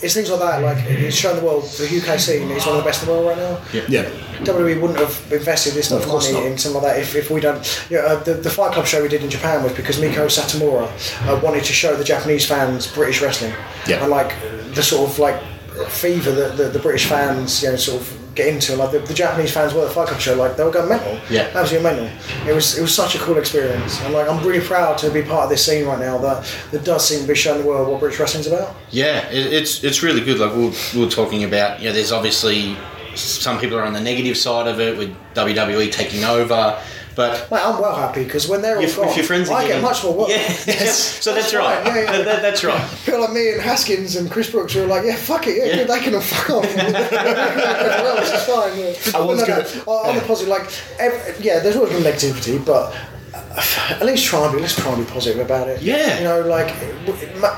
[0.00, 2.84] It's things like that, like it's showing the world the UK scene is one of
[2.84, 3.58] the best in the world right now.
[3.88, 4.04] yeah,
[4.44, 6.52] WWE wouldn't have invested this much of course money not.
[6.52, 7.58] in some of that if, if we don't.
[7.90, 10.26] You know, uh, the, the Fight Club show we did in Japan was because Meiko
[10.30, 10.86] Satomura
[11.26, 13.52] uh, wanted to show the Japanese fans British wrestling.
[13.88, 14.00] Yeah.
[14.02, 14.36] And like
[14.72, 15.42] the sort of like
[15.86, 18.76] fever that the, the British fans, you know, sort of get into.
[18.76, 20.88] Like the, the Japanese fans were at the Fight Club show, like they were going
[20.88, 21.18] mental.
[21.30, 21.50] Yeah.
[21.54, 22.48] Absolutely mental.
[22.48, 25.22] It was it was such a cool experience, and like I'm really proud to be
[25.22, 27.88] part of this scene right now that that does seem to be showing the world
[27.88, 28.74] what British wrestling's about.
[28.90, 30.38] Yeah, it, it's it's really good.
[30.38, 32.76] Like we're we were talking about, you know, there's obviously
[33.14, 36.80] some people are on the negative side of it with WWE taking over,
[37.18, 39.66] but Mate, I'm well happy because when they're all gone, if your friends are I
[39.66, 40.28] get much more work.
[40.38, 41.84] Yeah, so that's, That's right.
[41.84, 42.12] right, yeah, yeah.
[42.12, 42.90] That- that- that's right.
[43.04, 45.84] People like me and Haskins and Chris Brookes were like, yeah, fuck it, yeah, Yeah.
[45.84, 46.76] they can fuck off.
[46.76, 48.78] well, it's fine.
[48.78, 49.18] Yeah.
[49.18, 50.66] I was Well, no, gonna- no, on the positive, like,
[51.00, 52.94] ev yeah, there's always been negativity, but
[53.34, 55.82] uh, at least try and be, let's try and be positive about it.
[55.82, 56.18] Yeah.
[56.18, 56.72] You know, like,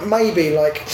[0.06, 0.86] maybe, like,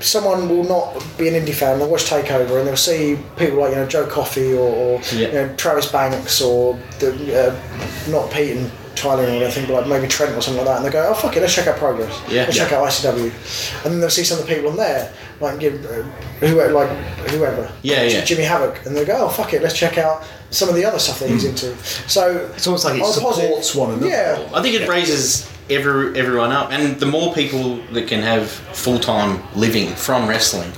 [0.00, 3.70] someone will not be an indie fan, they'll watch Takeover and they'll see people like,
[3.70, 5.26] you know, Joe Coffey or, or Yeah.
[5.28, 7.10] you know, Travis Banks or, the,
[7.48, 10.76] uh, not Pete and Tyler or anything, but like maybe Trent or something like that,
[10.78, 12.12] and they go, oh fuck it, let's check out Progress.
[12.28, 12.42] Yeah.
[12.44, 12.64] Let's Yeah.
[12.64, 15.84] check out ICW, and then they'll see some of the people on there, like give
[15.86, 16.02] uh,
[16.46, 16.90] whoever, like
[17.30, 18.24] whoever, Yeah, yeah.
[18.24, 20.98] Jimmy Havoc, and they go, oh fuck it, let's check out some of the other
[20.98, 21.74] stuff that he's into.
[22.08, 24.08] So It's almost like it on a positive- supports one another.
[24.08, 28.50] Yeah, I think it raises every, everyone up, and the more people that can have
[28.50, 30.70] full time living from wrestling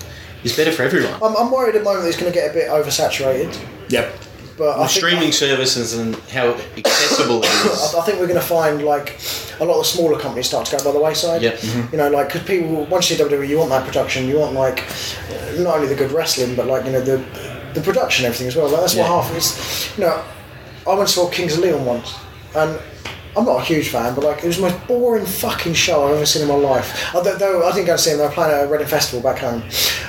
[0.44, 1.14] is better for everyone.
[1.22, 3.56] I'm, I'm worried at the moment it's going to get a bit oversaturated,
[3.90, 4.12] Yep.
[4.58, 7.94] but I With think, streaming services and how accessible it is.
[7.94, 9.18] I, I think we're going to find like
[9.60, 11.42] a lot of smaller companies start to go by the wayside.
[11.42, 11.54] Yep.
[11.58, 11.92] Mm-hmm.
[11.92, 14.54] You know, like because people once you see WWE, you want that production, you want
[14.54, 14.84] like
[15.58, 17.18] not only the good wrestling, but like you know the
[17.74, 18.68] the production, and everything as well.
[18.68, 19.08] Like that's Yeah.
[19.10, 19.56] what half is.
[19.56, 19.96] it's.
[19.98, 20.24] You know,
[20.86, 22.14] I went and saw Kings of Leon once,
[22.56, 22.78] and.
[23.34, 26.16] I'm not a huge fan, but like it was the most boring fucking show I've
[26.16, 27.14] ever seen in my life.
[27.14, 29.22] Although though I didn't go to see them, they were playing at a Reading Festival
[29.22, 29.62] back home,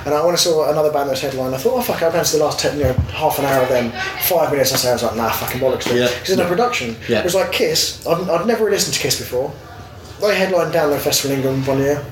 [0.05, 1.53] and I went and saw another band that was headline.
[1.53, 3.63] I thought, oh fuck, I'll go to the last ten, you know, half an hour
[3.63, 3.91] of them,
[4.23, 4.73] five minutes.
[4.73, 5.85] I say I was like, nah, fucking bollocks.
[5.87, 6.09] Yeah.
[6.13, 7.19] Because in the production, Yeah.
[7.19, 8.05] it was like Kiss.
[8.05, 9.53] I'd, I'd never listened to Kiss before.
[10.19, 12.05] They headlined Download Festival in England one year.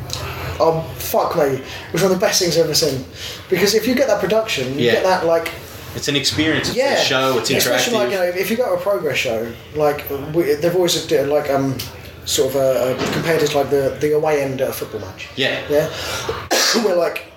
[0.64, 1.44] Oh fuck me!
[1.56, 3.04] It was one of the best things I've ever seen.
[3.50, 4.92] Because if you get that production, you Yeah.
[4.94, 5.52] get that like
[5.96, 6.70] It's an experience.
[6.70, 7.38] It's yeah, a show.
[7.38, 10.76] It's Especially like you know, if you go to a progress show, like we, they've
[10.76, 11.78] always did like um
[12.26, 15.02] sort of a, a compared it to like the the away end at a football
[15.02, 15.30] match.
[15.36, 15.62] Yeah.
[15.70, 15.88] Yeah.
[16.84, 17.32] Where like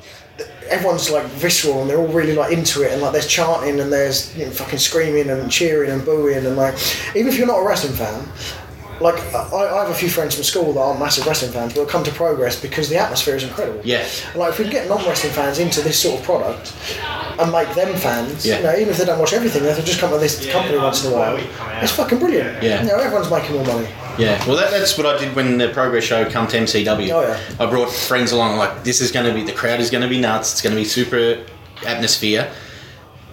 [0.69, 3.93] everyone's like visceral and they're all really like into it and like there's chanting and
[3.93, 6.75] there's you know, fucking screaming and cheering and booing and like
[7.14, 8.27] even if you're not a wrestling fan.
[9.00, 11.80] Like I, I have a few friends from school that aren't massive wrestling fans, but
[11.80, 13.80] will come to Progress because the atmosphere is incredible.
[13.85, 14.07] Yeah.
[14.30, 16.74] And, like if we can get non-wrestling fans into this sort of product
[17.38, 18.59] and make them fans, Yeah.
[18.59, 21.04] you know, even if they don't watch everything, they'll just come to this company once
[21.04, 21.37] in a while.
[21.83, 22.62] It's fucking brilliant.
[22.62, 22.83] Yeah.
[22.83, 23.88] You know, everyone's making more money.
[24.16, 27.11] Yeah, well, that, that's what I did when the Progress show come to MCW.
[27.11, 27.40] Oh, yeah.
[27.59, 28.59] I brought friends along.
[28.59, 30.52] Like, this is going to be the crowd is going to be nuts.
[30.52, 31.44] It's going to be super
[31.85, 32.48] atmosphere,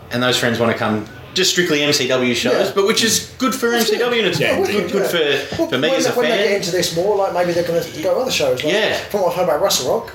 [0.10, 2.72] and those friends want to come just strictly MCW shows, Yeah.
[2.76, 5.10] but which is good for MCW and it's Yeah, good, wicked, good,
[5.50, 7.54] for, Well, for me when, as a when they get into this more, like maybe
[7.54, 8.64] they're going to go other shows.
[8.64, 8.98] Like, Yeah.
[9.10, 10.14] From what I've heard about Wrestle Rock,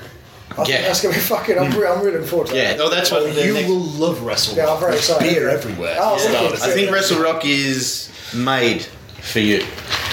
[0.57, 0.81] I Yeah.
[0.83, 1.57] that's going to be fucking.
[1.57, 2.77] I'm, re- I'm really looking forward to Yeah, that.
[2.77, 5.33] no, that's what the You next- will love Wrestle Yeah, I'm very There's excited.
[5.33, 5.97] beer everywhere.
[5.99, 6.61] Oh, for wicked.
[6.61, 8.83] I think Wrestle Rock is made
[9.21, 9.63] for you.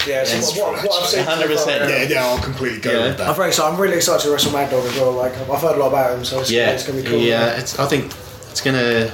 [0.07, 1.23] Yeah, so what, what, what I've seen.
[1.25, 1.67] 100%.
[1.89, 3.07] Yeah, yeah, I'll completely go Yeah.
[3.07, 3.29] with that.
[3.29, 3.73] I'm very excited.
[3.73, 5.11] I'm really excited to wrestle Mad Dog as well.
[5.13, 7.19] Like I've heard a lot about him, so it's, Yeah, it's going to be cool.
[7.19, 7.57] yeah.
[7.59, 8.13] It's, I think
[8.51, 9.11] it's gonna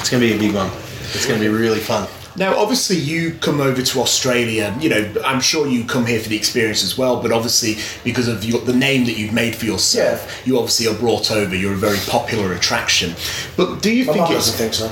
[0.00, 0.70] it's gonna be a big one.
[1.14, 2.08] It's gonna be really fun.
[2.36, 4.72] Now, obviously, you come over to Australia.
[4.78, 7.20] You know, I'm sure you come here for the experience as well.
[7.20, 10.46] But obviously, because of your, the name that you've made for yourself, Yeah.
[10.52, 11.56] you obviously are brought over.
[11.56, 13.14] You're a very popular attraction.
[13.56, 14.46] But do you My think mum it's?
[14.52, 14.88] doesn't think so.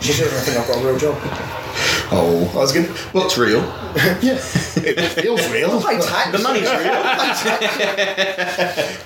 [0.00, 1.16] She doesn't think I've got a real job.
[2.12, 2.86] Oh, I was going.
[2.86, 2.92] to...
[3.12, 3.60] Well, It's real.
[4.22, 4.38] yeah,
[4.76, 5.80] it feels real.
[5.86, 6.30] Pay tax.
[6.30, 7.02] The money's real.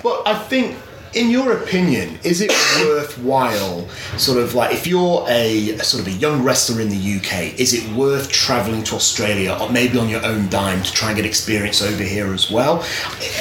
[0.03, 0.77] But I think,
[1.13, 2.51] in your opinion, is it
[2.85, 7.17] worthwhile, sort of like, if you're a, a sort of a young wrestler in the
[7.17, 11.09] UK, is it worth travelling to Australia or maybe on your own dime to try
[11.09, 12.85] and get experience over here as well?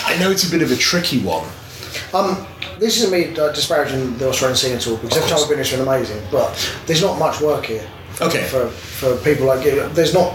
[0.05, 1.49] I know it's a bit of a tricky one.
[2.13, 2.47] Um,
[2.79, 5.59] this isn't me uh, disparaging the Australian scene at all because every time I've been
[5.59, 6.23] here, it's been amazing.
[6.31, 6.57] But
[6.87, 7.87] there's not much work here.
[8.21, 8.45] Okay.
[8.49, 9.89] For for people like you.
[9.91, 10.35] There's not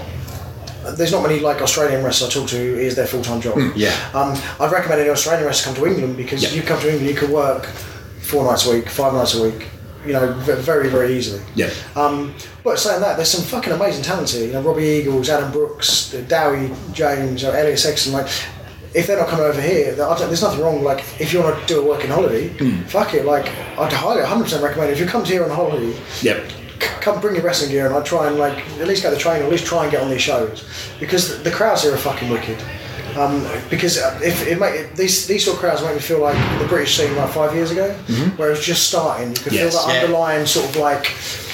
[0.91, 3.58] there's not many like Australian wrestlers I talk to who is their full time job.
[3.76, 3.93] Yeah.
[4.13, 6.50] Um, I'd recommend any Australian wrestler come to England because Yeah.
[6.52, 7.65] you come to England, you can work
[8.21, 9.67] four nights a week, five nights a week.
[10.06, 11.41] You know, very very easily.
[11.56, 11.71] Yeah.
[11.95, 14.45] Um, but saying that, there's some fucking amazing talent here.
[14.45, 18.13] You know, Robbie Eagles, Adam Brooks, Dowie James, or Elliot Sexton.
[18.13, 18.28] Like,
[18.93, 20.84] if they're not coming over here, I don't, there's nothing wrong.
[20.84, 22.50] Like, if you want to do a working holiday,
[22.86, 23.26] fuck it.
[23.26, 23.48] Like,
[23.80, 24.93] I'd highly 100% recommend it.
[24.93, 25.98] if you come to here on a holiday.
[26.21, 26.52] Yep.
[26.79, 29.43] Come bring your wrestling gear and I try and like at least get the training,
[29.43, 30.63] or at least try and get on these shows
[30.99, 32.57] because the crowds here are fucking wicked.
[33.15, 36.35] Um, because uh, if it make these these sort of crowds make me feel like
[36.59, 37.93] the British scene like five years ago,
[38.35, 39.29] where it was just starting.
[39.29, 39.73] You could Yes.
[39.73, 40.01] feel that Yeah.
[40.01, 41.05] underlying sort of like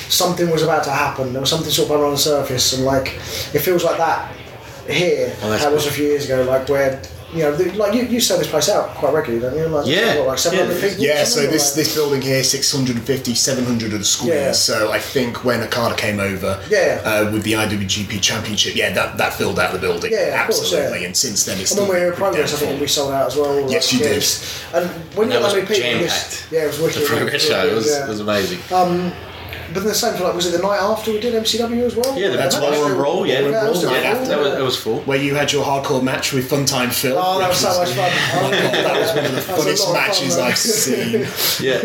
[0.10, 1.34] something was about to happen.
[1.34, 3.07] There was something sort of on the surface, and like
[3.53, 4.34] it feels like that
[4.89, 5.36] here.
[5.43, 6.99] Oh, that was a few years ago, like where
[7.34, 9.67] you know, the, like you, you sell this place out quite regularly, don't you?
[9.67, 10.17] Like, Yeah.
[10.20, 10.89] what, like seven hundred Yeah.
[10.89, 11.04] people.
[11.06, 14.34] Yeah, so this or this building here, 650, 700 of the squares.
[14.34, 14.52] Yeah.
[14.52, 17.02] So I think when Okada came over Yeah.
[17.06, 20.12] uh, with the IWGP Championship, yeah, that, that filled out the building.
[20.12, 21.00] Yeah, of course, absolutely.
[21.02, 21.06] yeah.
[21.08, 23.28] And since then, it's And when we were in progress, I think we sold out
[23.28, 23.70] as well.
[23.72, 24.17] Yes, you yeah, did.
[24.17, 26.48] it's- And when you That know was many people, jam packed.
[26.52, 27.02] yeah, it was wicked.
[27.02, 28.08] The progress show it was, yeah.
[28.08, 28.60] was amazing.
[29.73, 31.95] But then the same for like, was it the night after we did MCW as
[31.95, 32.17] well?
[32.17, 33.41] Yeah, the That's That was Ballroom still- yeah.
[33.51, 34.60] that was yeah, full, that was, yeah.
[34.60, 34.99] it was full.
[35.01, 37.15] Where you had your hardcore match with Funtime Phil.
[37.17, 38.12] Oh, that was so much fun.
[38.34, 40.45] Oh God, that was one of the That funnest matches fun.
[40.47, 41.27] I've seen.
[41.65, 41.81] Yeah.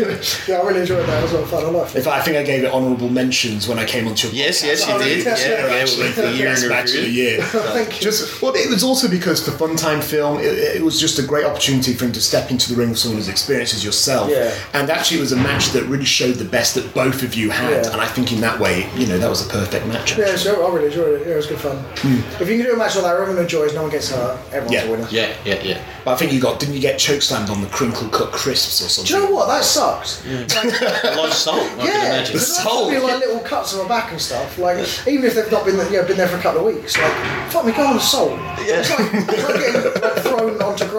[0.47, 1.19] Yeah, I really enjoyed that.
[1.19, 1.65] It was a lot of fun.
[1.65, 4.27] I liked In fact, I think I gave it honourable mentions when I came onto
[4.27, 5.23] your Yes, yes, you Oh, did.
[5.25, 5.67] yes, Yeah, yeah.
[5.67, 7.23] yeah, Actually, with the year in match of the review.
[7.23, 7.41] year.
[7.43, 8.01] Thank you.
[8.01, 11.45] Just well, it was also because the Funtime Phil, it, it was just a great
[11.45, 14.29] opportunity for him to step into the ring with someone who's experienced as yourself.
[14.31, 14.53] Yeah.
[14.73, 17.49] And actually, it was a match that really showed the best that both of you
[17.51, 17.76] had.
[17.83, 17.91] Yeah.
[17.93, 20.17] And I think in that way, you know, that was a perfect match.
[20.17, 21.27] Yeah, so I really enjoyed it.
[21.27, 21.77] Yeah, it was good fun.
[21.97, 22.41] Hmm.
[22.41, 24.71] If you can do a match like that, everyone enjoys, no one gets hurt, everyone's
[24.71, 24.83] Yeah.
[24.83, 25.07] a winner.
[25.11, 25.81] Yeah, yeah, yeah.
[26.05, 28.89] But I think you got, didn't you get chokeslammed on the crinkle cut crisps or
[28.89, 29.15] something?
[29.15, 29.47] Do you know what?
[29.47, 30.25] That sucks.
[30.25, 32.33] A lot of salt, I can Yeah, imagine.
[32.33, 32.91] because that's soul.
[32.91, 34.57] like little cuts on my back and stuff.
[34.57, 36.73] Like even if they've not been there, you know, been there for a couple of
[36.75, 37.13] weeks, like
[37.51, 38.37] fuck me, go on the soul.
[38.59, 40.23] It's like, it's like getting like,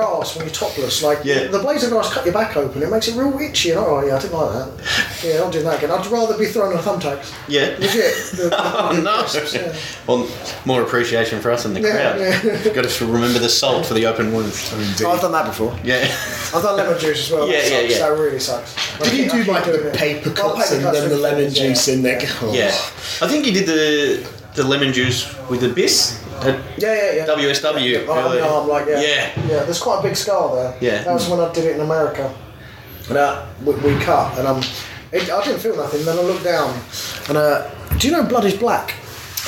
[0.09, 1.03] thrown grass when you're topless.
[1.03, 1.47] Like Yeah.
[1.49, 2.83] the blades of grass cut your back open.
[2.83, 3.71] It makes it real itchy.
[3.71, 4.71] And oh yeah, I didn't like that.
[5.25, 5.91] Yeah, I'm doing that again.
[5.91, 7.35] I'd rather be thrown on thumbtacks.
[7.49, 7.75] Yeah.
[7.81, 8.15] Legit.
[8.37, 9.27] The- Oh, no.
[9.53, 9.77] yeah.
[10.07, 10.29] Well,
[10.65, 12.45] more appreciation for us in the Yeah, crowd.
[12.67, 12.73] yeah.
[12.73, 14.73] Got to remember the salt for the open wounds.
[14.73, 15.77] I've done that before.
[15.83, 16.07] Yeah.
[16.55, 17.49] I've done lemon juice as well.
[17.49, 17.93] Yeah, that yeah, sucks.
[17.99, 18.09] yeah.
[18.09, 18.99] That really sucks.
[19.01, 21.59] Did you do like doing the paper Well, cuts paper and then the lemon things,
[21.59, 21.69] yeah.
[21.69, 22.21] juice in there?
[22.43, 22.53] Oh.
[22.55, 22.69] Yeah.
[23.21, 27.27] I think you did the the lemon juice with the bis at Yeah, yeah, yeah.
[27.27, 28.07] WSW.
[28.07, 29.01] Yeah, on the arm, like yeah.
[29.01, 29.41] Yeah.
[29.49, 30.77] Yeah, there's quite a big scar there.
[30.81, 31.05] Yeah.
[31.05, 32.35] That was when I did it in America.
[33.09, 34.59] And uh, we, we cut, and um,
[35.13, 36.05] it, I didn't feel nothing.
[36.05, 36.79] Then I looked down,
[37.29, 38.89] and uh, do you know blood is black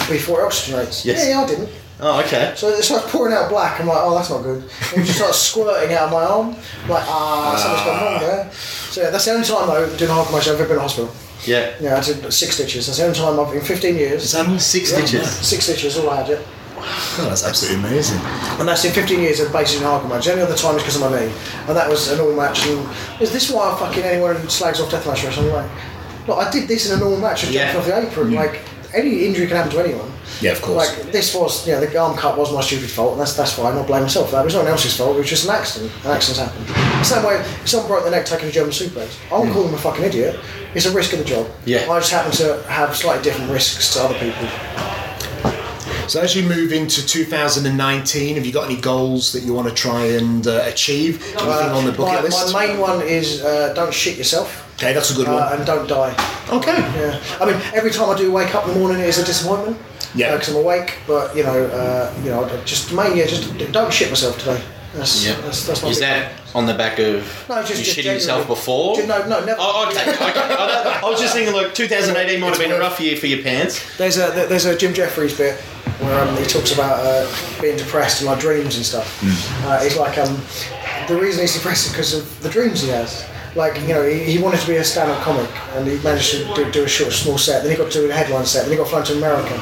[0.08, 1.04] before it oxygenates?
[1.04, 1.24] Yes.
[1.24, 1.68] Yeah, yeah, I didn't.
[2.02, 2.54] Oh, okay.
[2.56, 3.78] So it starts pouring out black.
[3.78, 4.62] I'm like, oh, that's not good.
[4.62, 6.56] And it just starts squirting out of my arm.
[6.84, 8.50] I'm like, ah, something's gone wrong there.
[8.52, 11.10] So yeah, that's the only time though doing hard commercial I've ever been in hospital.
[11.44, 11.74] Yeah.
[11.78, 12.86] Yeah, I did six stitches.
[12.86, 14.24] That's the only time I've in 15 years.
[14.24, 14.58] Is that?
[14.60, 15.28] Six Yeah, stitches.
[15.30, 16.28] Six stitches, all I had.
[16.30, 16.40] Yeah.
[16.82, 18.18] Oh, that's absolutely amazing.
[18.58, 20.24] And that's in 15 years of basically a hardcore match.
[20.24, 21.32] The only other time is because of my knee.
[21.68, 22.66] And that was a normal match.
[22.66, 22.88] And
[23.20, 25.52] is this why I fucking anyone slags off Deathmatch Wrestling?
[25.52, 25.70] Like,
[26.26, 27.72] look, I did this in a normal match, just Yeah.
[27.72, 28.30] jumping off the apron.
[28.30, 28.36] Mm.
[28.36, 28.60] Like,
[28.94, 30.10] any injury can happen to anyone.
[30.40, 30.76] Yeah, of course.
[30.76, 33.52] Like, this was, you know, the arm cut was my stupid fault, and that's that's
[33.52, 33.74] fine.
[33.74, 34.42] I'll blame myself for that.
[34.42, 35.16] It was no one else's fault.
[35.16, 35.92] It was just an accident.
[36.04, 36.66] An accident's happened.
[36.66, 39.52] The same way, if someone broke their neck taking a German suplex, I won't mm.
[39.52, 40.38] call them a fucking idiot.
[40.74, 41.46] It's a risk of the job.
[41.66, 41.90] Yeah.
[41.90, 44.48] I just happen to have slightly different risks to other people.
[46.10, 49.74] So as you move into 2019, have you got any goals that you want to
[49.74, 51.22] try and uh, achieve?
[51.22, 52.52] Anything on the bucket my, list?
[52.52, 54.68] my main one is uh, don't shit yourself.
[54.74, 55.52] okay, that's a good uh, one.
[55.52, 56.10] and don't die.
[56.50, 56.78] Okay.
[56.98, 59.24] Yeah, I mean, every time I do wake up in the morning, it is a
[59.24, 59.78] disappointment.
[60.12, 60.32] Yeah.
[60.32, 60.98] because I'm awake.
[61.06, 64.60] But you know, uh, you know, just mainly, yeah, just don't shit myself today.
[64.94, 65.40] That's, Yeah.
[65.42, 68.48] that's, that's Is big- that on the back of No, just- you just shitting yourself
[68.48, 68.96] before?
[68.96, 69.56] Ju- no, no, never.
[69.60, 70.10] Oh, okay.
[70.10, 70.24] okay.
[70.24, 73.42] I, I was just thinking, like, 2018 might have been a rough year for your
[73.42, 73.80] pants.
[73.96, 75.62] There's a there's a Jim Jefferies bit
[76.00, 79.22] where um, he talks about uh, being depressed and like dreams and stuff.
[79.66, 80.34] Uh, he's like um,
[81.08, 83.26] the reason he's depressed is because of the dreams he has.
[83.56, 86.54] Like you know, he, he wanted to be a stand-up comic and he managed to
[86.54, 87.62] do, do a short, small set.
[87.62, 88.62] Then he got to do a headline set.
[88.62, 89.54] Then he got flown to America,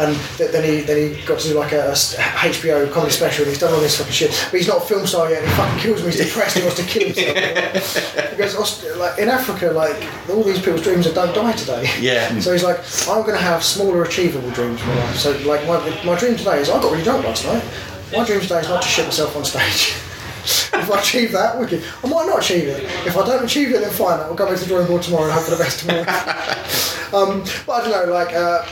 [0.00, 3.42] and th- then he then he got to do like a HBO comedy special.
[3.44, 5.42] And he's done all this fucking shit, but he's not a film star yet.
[5.42, 6.06] And he fucking kills me.
[6.12, 6.56] He's depressed.
[6.56, 8.30] He wants to kill himself.
[8.30, 9.96] because Aust- like in Africa, like
[10.30, 11.88] all these people's dreams are don't die today.
[12.00, 12.32] Yeah.
[12.46, 15.16] So he's like, I'm going to have smaller, achievable dreams in my life.
[15.16, 17.64] So, like, my, my dream today is I got really drunk last night.
[18.12, 19.94] My dream today is not to shit myself on stage.
[20.72, 21.82] if I achieve that, wicked.
[22.04, 22.84] I might not achieve it.
[23.06, 24.20] If I don't achieve it, then fine.
[24.20, 26.00] I'll go back to the drawing board tomorrow and hope for the best tomorrow.
[27.16, 28.64] um, but I don't know, like, uh,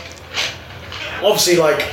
[1.22, 1.84] obviously, like,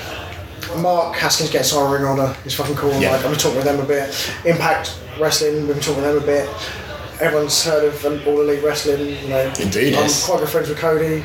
[0.77, 2.93] Mark Haskins getting signed Ring Honor is fucking cool.
[2.99, 3.11] Yeah.
[3.11, 4.31] Like, I've been talking with them a bit.
[4.45, 6.49] Impact Wrestling, we've been talking with them a bit.
[7.19, 9.53] Everyone's heard of um, All Elite Wrestling, you know.
[9.59, 10.25] Indeed, I'm yes.
[10.25, 11.23] quite good friends with Cody.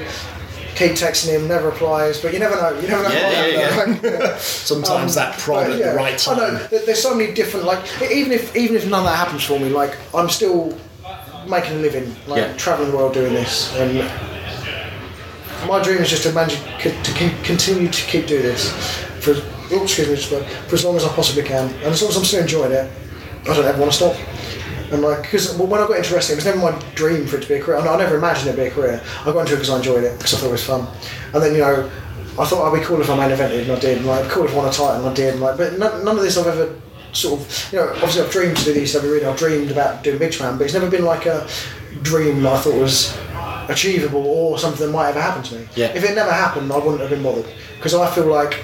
[0.77, 2.79] Keep texting him, never replies, but you never know.
[2.79, 3.09] You never know.
[3.09, 4.39] Yeah, yeah, happened.
[4.41, 6.39] Sometimes um, that prod at yeah, the right time.
[6.39, 6.67] I know.
[6.69, 9.69] There's so many different like even if even if none of that happens for me,
[9.71, 10.79] like I'm still
[11.49, 12.57] making a living, like Yeah.
[12.57, 13.99] traveling the world doing this, and
[15.67, 17.13] my dream is just to manage to
[17.43, 18.71] continue to keep doing this
[19.21, 19.35] for
[19.73, 22.25] oh, excuse me, for as long as I possibly can, and as long as I'm
[22.25, 22.91] still enjoying it,
[23.49, 24.17] I don't ever want to stop.
[24.93, 27.43] And like, because when I got into wrestling, it was never my dream for it
[27.43, 27.79] to be a career.
[27.79, 29.03] I, I never imagined it to be a career.
[29.21, 30.87] I got into it because I enjoyed it, because I thought it was fun.
[31.35, 31.91] And then, you know,
[32.39, 33.99] I thought oh, I'd be cool if I main evented, and I did.
[33.99, 35.35] And like, cool if I won a title, and I did.
[35.35, 36.75] And like, but none, none of this I've ever
[37.13, 39.25] sort of, you know, obviously I've dreamed to do these every WWE.
[39.25, 41.49] I've dreamed about doing Big Man, but it's never been like a
[42.03, 43.17] dream that I thought was
[43.69, 45.69] achievable or something that might ever happen to me.
[45.75, 45.87] Yeah.
[45.87, 47.47] If it never happened, I wouldn't have been bothered
[47.77, 48.63] because I feel like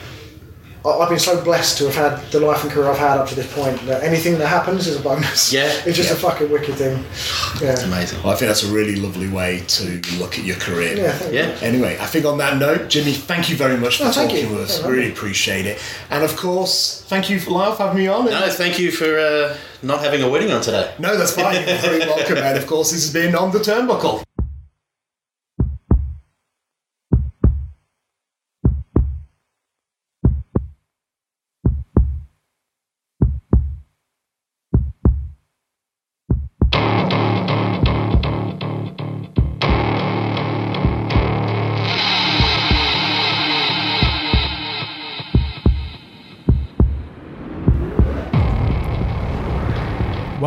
[0.85, 3.35] I've been so blessed to have had the life and career I've had up to
[3.37, 5.53] this point that anything that happens is a bonus.
[5.53, 5.66] Yeah.
[5.87, 7.05] it's just a fucking wicked thing.
[7.61, 8.23] Yeah, It's Amazing.
[8.25, 9.85] Well, I think that's a really lovely way to
[10.18, 10.97] look at your career.
[10.97, 11.47] yeah, Yeah.
[11.49, 11.55] you.
[11.61, 14.49] Anyway, I think on that note, Jimmy, thank you very much for No, talking you.
[14.51, 14.81] with us.
[14.81, 15.79] Yeah, really appreciate it.
[16.11, 18.25] And of course, thank you, Lyle, for having me on.
[18.25, 20.92] No, thank you for uh, not having a wedding on today.
[20.99, 21.55] No, that's fine.
[21.68, 22.38] You're very welcome.
[22.38, 24.25] And of course, this has been On the Turnbuckle.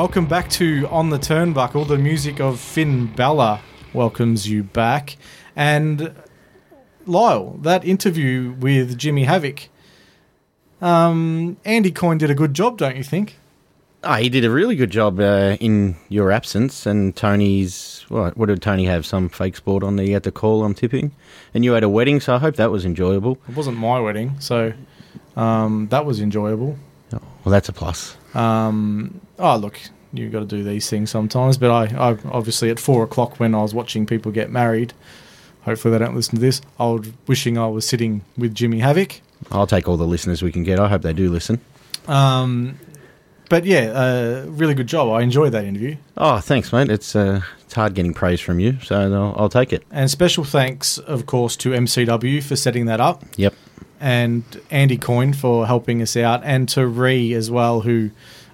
[0.05, 1.87] Welcome back to On the Turnbuckle.
[1.87, 3.59] The music of Finn Balor
[3.91, 5.17] welcomes you back.
[5.55, 6.13] And
[7.07, 9.67] Lyle, that interview with Jimmy Havoc,
[10.79, 13.39] um, Andy Coyne did a good job, don't you think?
[14.03, 18.05] Oh, he did a really good job uh, in your absence, and Tony's.
[18.07, 19.07] What, what did Tony have?
[19.07, 21.13] Some fake sport on there you had to call, I'm tipping.
[21.55, 23.39] And you had a wedding, so I hope that was enjoyable.
[23.49, 24.71] It wasn't my wedding, so
[25.35, 26.77] um, that was enjoyable.
[27.11, 28.17] Well, that's a plus.
[28.33, 29.79] Um, oh, look,
[30.17, 31.57] you got to do these things sometimes.
[31.57, 34.93] But I, I obviously at four o'clock when I was watching people get married.
[35.63, 36.61] Hopefully they don't listen to this.
[36.79, 39.19] I was wishing I was sitting with Jimmy Havoc.
[39.51, 40.79] I'll take all the listeners we can get.
[40.79, 41.59] I hope they do listen.
[42.07, 42.79] Um,
[43.49, 45.09] but yeah, uh, really good job.
[45.09, 45.97] I enjoyed that interview.
[46.17, 46.89] Oh, thanks, mate.
[46.89, 49.83] It's uh, it's hard getting praise from you, so I'll, I'll take it.
[49.91, 53.53] And special thanks, of course, to MCW for setting that up, Yep.
[53.99, 58.09] and Andy Coyne for helping us out, and to Ree as well, who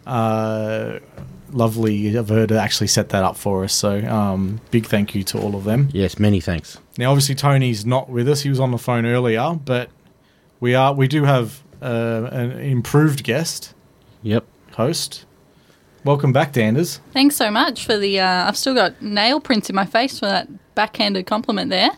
[0.07, 0.99] uh,
[1.53, 3.73] lovely of her to actually set that up for us.
[3.73, 5.89] So um, big thank you to all of them.
[5.91, 6.77] Yes, many thanks.
[6.97, 8.41] Now, obviously, Tony's not with us.
[8.41, 9.89] He was on the phone earlier, but
[10.59, 13.73] we are we do have uh, an improved guest
[14.23, 14.45] Yep.
[14.73, 15.25] host.
[16.03, 16.99] Welcome back, Danders.
[17.13, 18.19] Thanks so much for the.
[18.19, 21.91] Uh, I've still got nail prints in my face for that backhanded compliment there.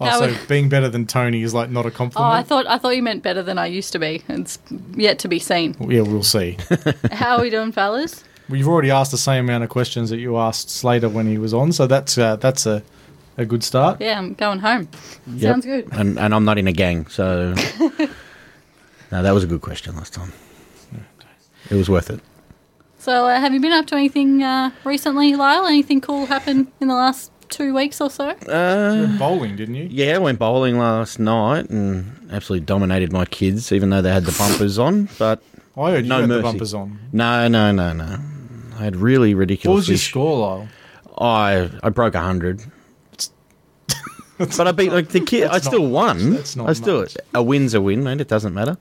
[0.00, 2.32] Oh, so being better than Tony is like not a Oh, compliment.
[2.32, 4.22] I thought I thought you meant better than I used to be.
[4.28, 4.60] It's
[4.94, 5.74] yet to be seen.
[5.80, 6.56] yeah, we'll see.
[7.12, 8.22] How are we doing, fellas?
[8.48, 11.52] We've already asked the same amount of questions that you asked Slater when he was
[11.52, 12.82] on, so that's uh, that's a
[13.36, 14.00] a good start.
[14.00, 14.88] Yeah, I'm going home.
[15.26, 15.40] Yep.
[15.52, 15.88] Sounds good.
[15.92, 17.54] And and I'm not in a gang, so
[19.12, 20.32] no, that was a good question last time.
[21.70, 22.20] It was worth it.
[22.98, 25.66] So, uh, have you been up to anything uh, recently, Lyle?
[25.66, 28.30] Anything cool happened in the last two weeks or so?
[28.30, 29.86] Uh, You went bowling, didn't you?
[29.90, 34.24] yeah, I went bowling last night and absolutely dominated my kids, even though they had
[34.24, 35.08] the bumpers on.
[35.18, 35.42] But
[35.76, 36.36] I heard you No had mercy.
[36.38, 36.98] the bumpers on.
[37.12, 38.18] no, no, no, no.
[38.78, 39.72] I had really ridiculous.
[39.72, 40.68] What was your score, Lyle?
[41.18, 42.62] I I broke hundred.
[44.38, 45.44] But I beat like the kid.
[45.50, 46.30] I still won.
[46.30, 46.36] much.
[46.36, 47.16] That's not I still much.
[47.34, 48.20] a win's a win, mate.
[48.20, 48.76] It doesn't matter.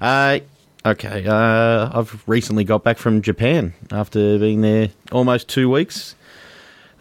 [0.00, 0.38] Uh,
[0.86, 1.26] okay.
[1.26, 6.14] Uh, I've recently got back from Japan after being there almost two weeks.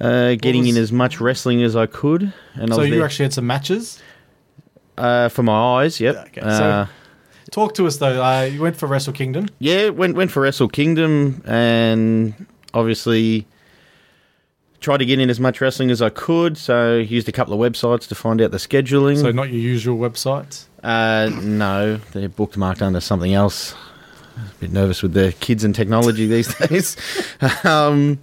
[0.01, 3.25] Uh, getting was- in as much wrestling as I could, and So you there, actually
[3.25, 4.01] had some matches.
[4.97, 5.99] uh, for my eyes.
[5.99, 6.15] Yep.
[6.29, 6.91] Okay, uh, so-
[7.51, 8.23] Talk to us though.
[8.23, 9.47] Uh, you went for Wrestle Kingdom.
[9.59, 13.45] yeah, went went for Wrestle Kingdom, and obviously
[14.81, 16.57] tried to get in as much wrestling as I could.
[16.57, 19.19] So used a couple of websites to find out the scheduling.
[19.19, 20.65] So not your usual websites.
[20.83, 23.73] Uh, no, they're bookmarked under something else.
[24.37, 26.95] A bit nervous with the kids and technology these days.
[27.65, 28.19] um,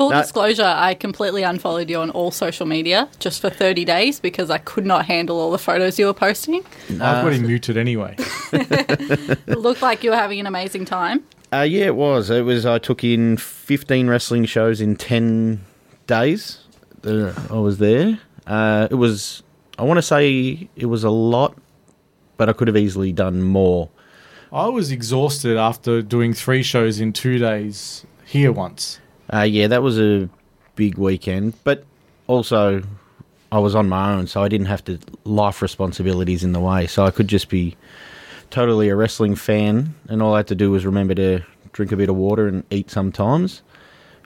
[0.00, 0.22] Full No.
[0.22, 4.56] disclosure, I completely unfollowed you on all social media just for 30 days because I
[4.56, 6.64] could not handle all the photos you were posting.
[6.88, 8.16] I've got him muted anyway.
[8.52, 11.22] It looked like you were having an amazing time.
[11.52, 12.30] uh, yeah, it was.
[12.30, 12.64] It was.
[12.64, 15.60] I took in fifteen wrestling shows in ten
[16.06, 16.60] days.
[17.04, 18.18] Uh, I was there.
[18.46, 19.42] Uh, it was.
[19.78, 21.54] I want to say it was a lot,
[22.38, 23.90] but I could have easily done more.
[24.50, 28.98] I was exhausted after doing three shows in two days here once.
[29.32, 30.28] Uh, yeah, that was a
[30.74, 31.84] big weekend, but
[32.26, 32.82] also
[33.52, 36.86] I was on my own, so I didn't have to life responsibilities in the way.
[36.86, 37.76] So I could just be
[38.50, 41.40] totally a wrestling fan, and all I had to do was remember to
[41.72, 43.62] drink a bit of water and eat sometimes.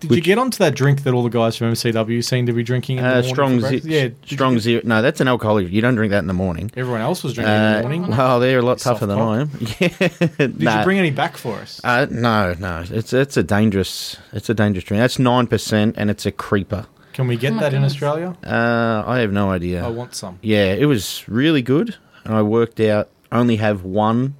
[0.01, 2.62] Did you get onto that drink that all the guys from MCW seem to be
[2.62, 2.99] drinking?
[2.99, 3.86] In the Uh, morning strong, for ze- breakfast?
[3.90, 4.82] yeah, strong zero.
[4.84, 5.70] No, that's an alcoholic.
[5.72, 6.70] You don't drink that in the morning.
[6.76, 8.07] Everyone else was drinking in Uh, the morning.
[8.09, 9.28] well, they're a lot Soft tougher than cock.
[9.28, 9.51] I am.
[9.80, 10.47] Yeah.
[10.47, 11.80] Did you bring any back for us?
[11.84, 12.84] Uh, no, no.
[12.90, 15.01] It's it's a dangerous it's a dangerous drink.
[15.01, 16.86] That's nine percent, and it's a creeper.
[17.14, 17.84] Can we get Oh my that in.
[17.84, 18.36] Australia?
[18.45, 19.84] Uh, I have no idea.
[19.84, 20.38] I want some.
[20.42, 21.95] Yeah, it was really good.
[22.24, 24.34] And I worked out only have one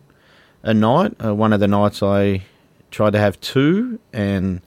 [0.63, 1.15] a night.
[1.25, 2.43] Uh, one of the nights I
[2.91, 4.61] tried to have two, and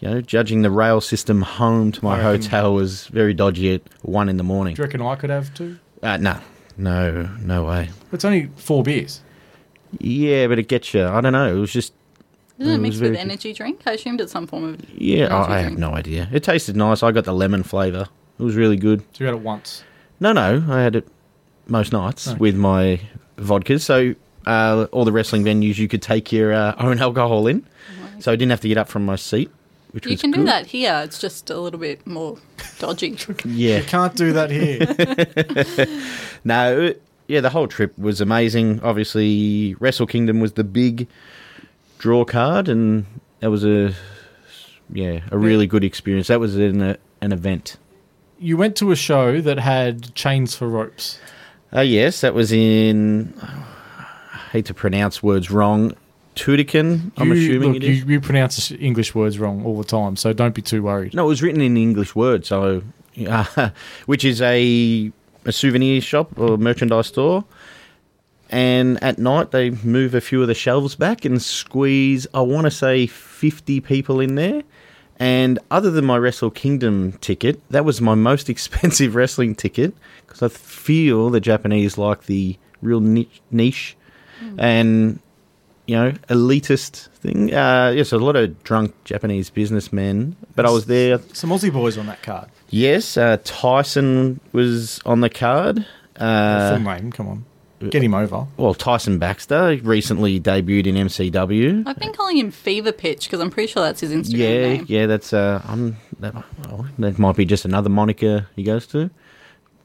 [0.00, 3.82] you know, judging the rail system home to my reckon- hotel was very dodgy at
[4.02, 4.74] one in the morning.
[4.74, 5.78] Do you reckon I could have two?
[6.02, 6.38] Uh, no,
[6.76, 7.90] no, no way.
[8.12, 9.20] It's only four beers.
[9.98, 11.04] Yeah, but it gets you.
[11.06, 11.56] I don't know.
[11.56, 11.92] It was just
[12.58, 13.22] Isn't It it was mixed very with good.
[13.24, 13.82] energy drink?
[13.86, 14.90] I assumed it's some form of.
[15.00, 15.24] yeah.
[15.26, 15.78] energy I, I have drink.
[15.78, 16.28] no idea.
[16.32, 17.02] It tasted nice.
[17.02, 18.06] I got the lemon flavor.
[18.38, 19.00] It was really good.
[19.14, 19.82] So you had it once.
[20.20, 21.08] No, no, I had it
[21.66, 22.38] most nights Okay.
[22.38, 23.00] with my
[23.36, 23.80] vodkas.
[23.80, 24.14] So
[24.46, 27.66] uh, all the wrestling venues, you could take your uh, own alcohol in,
[28.20, 29.50] so I didn't have to get up from my seat,
[29.98, 31.00] which You was can do that here.
[31.04, 32.38] It's just a little bit more
[32.78, 33.16] dodgy.
[33.44, 34.78] Yeah, You can't do that here.
[36.44, 38.80] no, it- yeah, the whole trip was amazing.
[38.82, 41.06] Obviously, Wrestle Kingdom was the big
[41.98, 43.04] draw card, and
[43.40, 43.92] that was a
[44.90, 46.28] yeah a really good experience.
[46.28, 47.76] That was an an event.
[48.38, 51.18] you went to a show that had chains for ropes.
[51.70, 53.34] Uh, yes, that was in.
[53.42, 55.92] I hate to pronounce words wrong.
[56.38, 57.98] Tudican, I'm You- assuming look, it is.
[58.00, 61.14] You, you pronounce English words wrong all the time, so don't be too worried.
[61.14, 62.82] No, it was written in English words, so
[63.26, 63.70] uh,
[64.06, 65.10] which is a
[65.44, 67.44] a souvenir shop or merchandise store.
[68.50, 72.26] And at night, they move a few of the shelves back and squeeze.
[72.32, 74.62] I want to say fifty people in there.
[75.20, 79.92] And other than my Wrestle Kingdom ticket, that was my most expensive wrestling ticket
[80.26, 83.96] because I feel the Japanese like the real niche, niche
[84.56, 85.18] and
[85.88, 87.52] you know elitist thing.
[87.52, 91.98] Uh, yes, a lot of drunk Japanese businessmen, but I was there Some Aussie boys
[91.98, 92.48] on that card.
[92.70, 95.84] Yes, uh, Tyson was on the card.
[96.16, 97.44] Uh, Full name, come on.
[97.90, 98.44] Get him over.
[98.56, 101.84] well, Tyson Baxter recently debuted in MCW.
[101.86, 104.84] I've been calling him Fever Pitch because I'm pretty sure that's his Instagram Yeah, name.
[104.88, 106.34] yeah, that's uh, I'm, that,
[106.70, 109.10] oh, that might be just another moniker he goes to.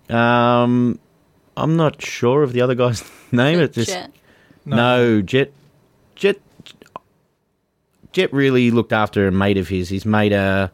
[0.10, 0.97] Um,
[1.56, 3.60] I'm not sure of the other guy's name.
[3.60, 4.12] It just Jet.
[4.66, 5.22] no.
[5.22, 5.51] Jet,
[6.16, 6.39] Jet,
[8.11, 9.89] Jet really looked after a mate of his.
[9.89, 10.70] His mate uh,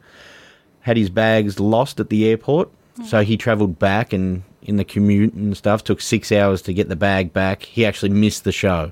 [0.82, 2.70] had his bags lost at the airport,
[3.06, 6.90] so he travelled back and in the commute and stuff took six hours to get
[6.90, 7.64] the bag back.
[7.64, 8.92] He actually missed the show,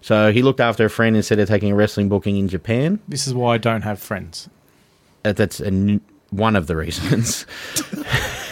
[0.00, 3.00] so he looked after a friend instead of taking a wrestling booking in Japan.
[3.08, 4.48] This is why I don't have friends.
[5.24, 7.46] Uh, that's a one of the reasons.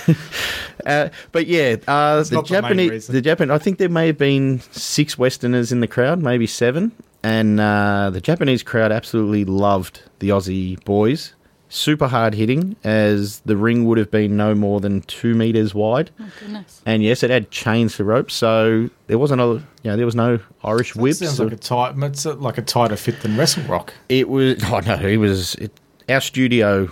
[0.86, 3.50] uh, but yeah, uh, the not the Japanese, the Japan.
[3.50, 6.92] I think there may have been six Westerners in the crowd, maybe seven,
[7.26, 11.32] and uh, the Japanese crowd absolutely loved the Aussie boys.
[11.68, 16.10] Super hard hitting, as the ring would have been no more than two meters wide,
[16.20, 16.80] Oh, goodness.
[16.86, 20.14] and yes, it had chains for ropes, so there wasn't a, you know, there was
[20.14, 21.18] no Irish whips.
[21.18, 21.94] Sounds or- like a tight.
[22.04, 23.92] It's like a tighter fit than Wrestle Rock.
[24.08, 24.62] it was.
[24.72, 25.56] Oh no, it was.
[25.56, 25.72] It,
[26.08, 26.88] our studio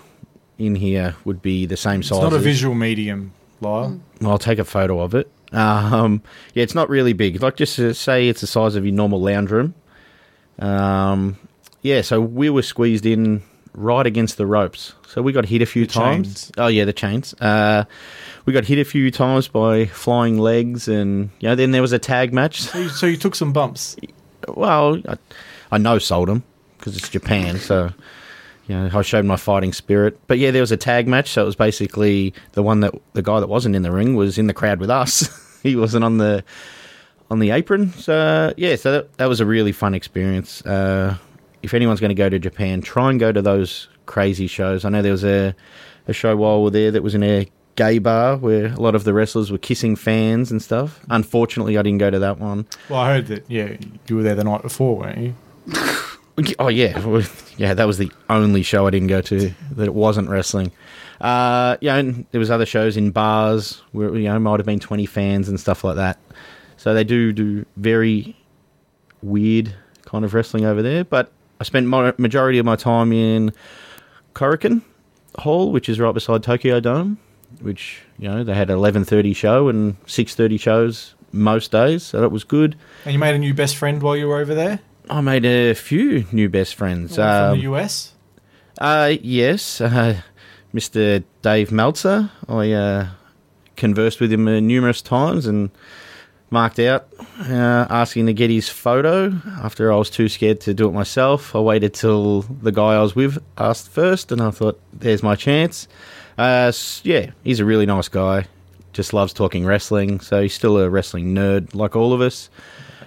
[0.58, 2.10] in here would be the same size.
[2.18, 2.32] It's size.
[2.32, 4.00] not a visual medium, Lyle.
[4.20, 5.30] Well, I'll take a photo of it.
[5.52, 6.20] Um,
[6.54, 7.40] yeah, it's not really big.
[7.40, 9.74] Like just to say, it's the size of your normal lounge room.
[10.58, 11.36] Um,
[11.82, 13.42] yeah, so we were squeezed in
[13.74, 14.94] right against the ropes.
[15.06, 16.26] So we got hit a few The times.
[16.46, 16.52] chains.
[16.58, 17.34] Oh yeah, the chains.
[17.40, 17.84] Uh,
[18.46, 21.92] we got hit a few times by flying legs, and you know, then there was
[21.92, 22.62] a tag match.
[22.62, 23.96] So you, so you took some bumps.
[24.48, 25.16] Well, I,
[25.72, 26.42] I know sold them
[26.78, 27.90] because it's Japan, so
[28.66, 30.18] you know I showed my fighting spirit.
[30.26, 33.22] But yeah, there was a tag match, so it was basically the one that the
[33.22, 35.58] guy that wasn't in the ring was in the crowd with us.
[35.62, 36.44] he wasn't on the
[37.34, 37.92] on the apron.
[37.92, 40.64] So yeah, so that, that was a really fun experience.
[40.64, 41.16] Uh,
[41.62, 44.84] if anyone's going to go to Japan, try and go to those crazy shows.
[44.84, 45.54] I know there was a
[46.06, 48.94] a show while we were there that was in a gay bar where a lot
[48.94, 51.00] of the wrestlers were kissing fans and stuff.
[51.10, 52.66] Unfortunately, I didn't go to that one.
[52.88, 53.50] Well, I heard that.
[53.50, 53.76] Yeah,
[54.06, 55.34] you were there the night before, weren't you?
[56.58, 56.98] Oh yeah,
[57.58, 57.74] yeah.
[57.74, 60.72] That was the only show I didn't go to that it wasn't wrestling.
[61.20, 64.80] Uh, yeah, and there was other shows in bars where you know might have been
[64.80, 66.18] twenty fans and stuff like that.
[66.84, 68.36] So they do do very
[69.22, 69.74] weird
[70.04, 71.02] kind of wrestling over there.
[71.02, 73.54] But I spent my majority of my time in
[74.34, 74.82] Korakuen
[75.38, 77.16] Hall, which is right beside Tokyo Dome.
[77.62, 82.02] Which you know they had an eleven thirty show and six thirty shows most days,
[82.02, 82.76] so that was good.
[83.06, 84.80] And you made a new best friend while you were over there.
[85.08, 87.16] I made a few new best friends.
[87.16, 88.12] One from Um, the US.
[88.78, 90.20] Uh, yes, uh,
[90.74, 91.24] Mr.
[91.40, 92.28] Dave Meltzer.
[92.46, 93.06] I uh,
[93.74, 95.70] conversed with him uh, numerous times and
[96.54, 97.06] marked out,
[97.40, 99.30] uh, asking to get his photo.
[99.62, 103.02] After I was too scared to do it myself, I waited till the guy I
[103.02, 105.86] was with asked first, and I thought, "There's my chance."
[106.38, 108.46] Uh, yeah, he's a really nice guy.
[108.94, 112.48] Just loves talking wrestling, so he's still a wrestling nerd like all of us.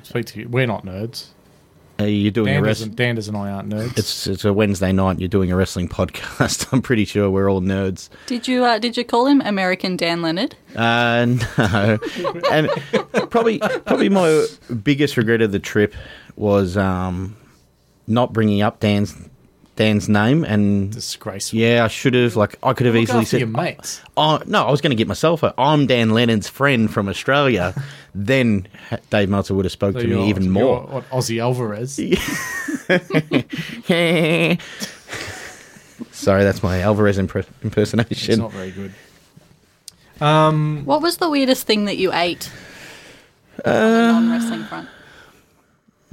[0.03, 0.49] Speak to you.
[0.49, 1.27] We're not nerds.
[1.99, 2.89] Uh, you're doing a Danders wrestling.
[2.89, 3.97] and, Danders and I aren't nerds.
[3.97, 5.19] It's it's a Wednesday night.
[5.19, 6.67] You're doing a wrestling podcast.
[6.71, 8.09] I'm pretty sure we're all nerds.
[8.27, 10.55] Did you uh, did you call him American Dan Leonard?
[10.75, 11.25] Uh,
[11.57, 11.97] no,
[12.51, 12.69] and
[13.31, 14.45] probably probably my
[14.83, 15.95] biggest regret of the trip
[16.35, 17.35] was um,
[18.05, 19.15] not bringing up Dan's
[19.77, 20.43] Dan's name.
[20.43, 21.57] And disgraceful.
[21.57, 22.35] yeah, I should have.
[22.35, 24.01] Like, I could have Look easily after said, your mates.
[24.17, 25.41] "Oh no, I was going to get myself.
[25.43, 27.73] A, I'm Dan Lennon's friend from Australia."
[28.15, 28.67] then
[29.09, 30.81] Dave Meltzer would have spoke So to me even more.
[30.81, 31.95] what, Aussie Alvarez.
[36.11, 38.39] Sorry, that's my Alvarez impre- It's impersonation.
[38.39, 38.93] not very good.
[40.19, 42.49] Um, What was the weirdest thing that you ate
[43.63, 44.89] on the non wrestling front?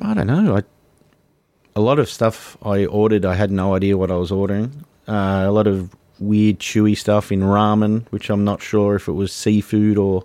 [0.03, 0.57] I don't know.
[0.59, 0.63] I,
[1.77, 4.85] a lot of stuff I ordered, I had no idea what I was ordering.
[5.09, 9.13] Uh, a lot of weird, chewy stuff in ramen, which I'm not sure if it
[9.13, 10.25] was seafood or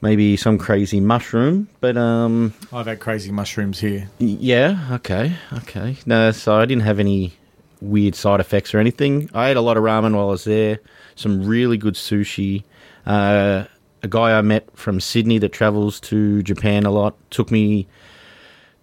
[0.00, 1.68] maybe some crazy mushroom.
[1.80, 4.08] But um, I've had crazy mushrooms here.
[4.18, 5.96] yeah, okay, okay.
[6.06, 7.34] No, so I didn't have any
[7.80, 9.28] weird side effects or anything.
[9.34, 10.78] I ate a lot of ramen while I was there.
[11.16, 12.64] Some really good sushi.
[13.04, 13.64] Uh,
[14.02, 17.88] a guy I met from Sydney that travels to Japan a lot took me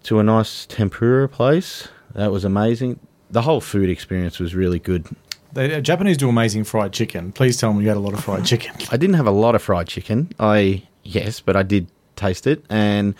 [0.04, 1.88] to a nice tempura place.
[2.14, 3.00] That was amazing.
[3.30, 5.06] The whole food experience was really good.
[5.52, 7.32] The Japanese do amazing fried chicken.
[7.32, 8.72] Please tell me you had a lot of fried chicken.
[8.90, 10.30] I didn't have a lot of fried chicken.
[10.38, 12.64] I yes, but I did taste it.
[12.68, 13.14] And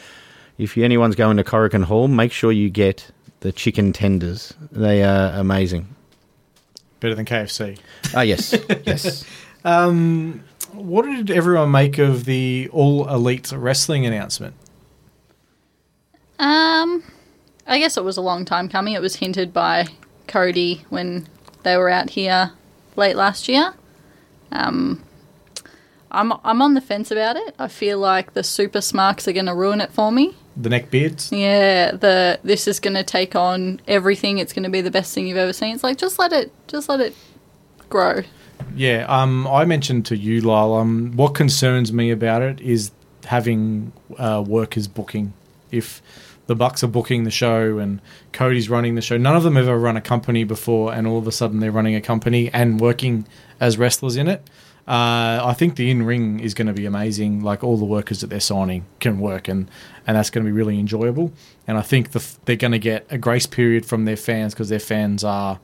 [0.59, 3.11] if anyone's going to Korakuen Hall, make sure you get
[3.41, 4.55] the chicken tenders.
[4.73, 5.89] They are amazing.
[7.01, 7.79] Better than KFC.
[8.15, 8.55] Ah, yes,
[8.87, 9.25] yes.
[10.73, 14.55] What did everyone make of the All Elite Wrestling announcement?
[16.45, 17.03] Um,
[17.67, 18.93] I guess it was a long time coming.
[18.93, 19.87] It was hinted by
[20.27, 21.27] Cody when
[21.63, 22.53] they were out here
[22.97, 23.73] late last year.
[24.53, 25.03] Um,
[26.11, 27.55] I'm I'm on the fence about it.
[27.59, 30.37] I feel like the super smarks are going to ruin it for me.
[30.55, 31.33] The neck beards?
[31.33, 34.37] Yeah, the this is going to take on everything.
[34.37, 35.75] It's going to be the best thing you've ever seen.
[35.75, 37.17] It's like just let it just let it
[37.89, 38.23] grow.
[38.77, 42.91] Yeah, um, I mentioned to you, Lyle, um, what concerns me about it is
[43.25, 45.33] having uh, workers booking.
[45.71, 46.03] If
[46.47, 48.01] the Bucks are booking the show and
[48.33, 51.19] Cody's running the show, none of them have ever run a company before, and all
[51.19, 53.27] of a sudden they're running a company and working
[53.61, 54.49] as wrestlers in it.
[54.87, 57.43] Uh, I think the in ring is going to be amazing.
[57.43, 59.71] Like all the workers that they're signing can work, and,
[60.07, 61.33] and that's going to be really enjoyable.
[61.67, 64.69] And I think the, they're going to get a grace period from their fans because
[64.69, 65.59] their fans are,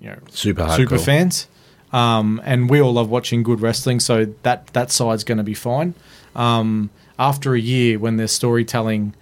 [0.00, 0.76] you know, Super hardcore.
[0.76, 1.48] super fans.
[1.92, 5.54] Um, and we all love watching good wrestling, so that that side's going to be
[5.54, 5.92] fine.
[6.34, 6.88] Um,
[7.18, 9.14] after a year, when their storytelling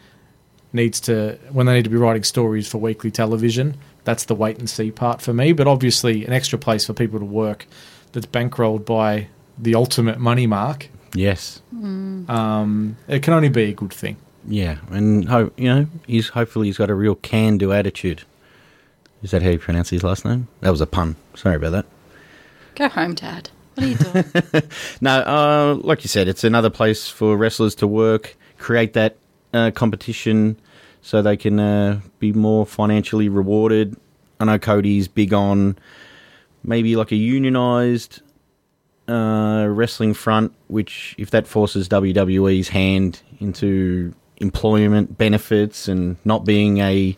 [0.72, 4.58] needs to, when they need to be writing stories for weekly television, that's the wait
[4.58, 5.52] and see part for me.
[5.52, 7.66] But obviously, an extra place for people to work
[8.12, 11.62] that's bankrolled by the ultimate money mark, Yes.
[12.28, 14.16] um, it can only be a good thing.
[14.46, 18.22] Yeah, and ho- you know, he's hopefully he's got a real can-do attitude.
[19.22, 20.48] Is that how you pronounce his last name?
[20.60, 21.16] That was a pun.
[21.34, 21.86] Sorry about that.
[22.76, 23.50] Go home, Dad.
[23.74, 24.24] What are you doing?
[25.00, 29.16] No, uh, like you said, it's another place for wrestlers to work, create that
[29.52, 30.58] uh, competition,
[31.02, 33.96] so they can uh, be more financially rewarded.
[34.40, 35.78] I know Cody's big on
[36.62, 38.20] maybe like a unionized
[39.08, 46.78] uh, wrestling front, which if that forces WWE's hand into employment benefits and not being
[46.78, 47.16] a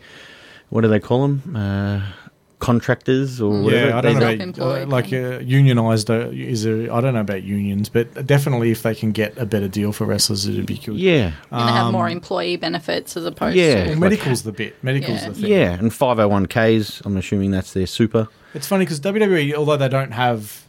[0.71, 1.57] what do they call them?
[1.57, 2.30] Uh,
[2.61, 3.89] contractors or whatever.
[3.89, 6.93] Yeah, I don't know about uh, like uh, unionized uh, is a.
[6.93, 10.05] I don't know about unions, but definitely if they can get a better deal for
[10.07, 10.95] wrestlers, it'd be good.
[10.97, 13.85] Yeah, Going to have more employee benefits as opposed yeah.
[13.85, 14.83] to Well, medical's the bit.
[14.85, 15.29] Medical's Yeah.
[15.29, 15.51] the thing.
[15.51, 18.29] Yeah, and 501ks, I'm assuming that's their super.
[18.55, 20.63] It's funny because WWE, although they don't have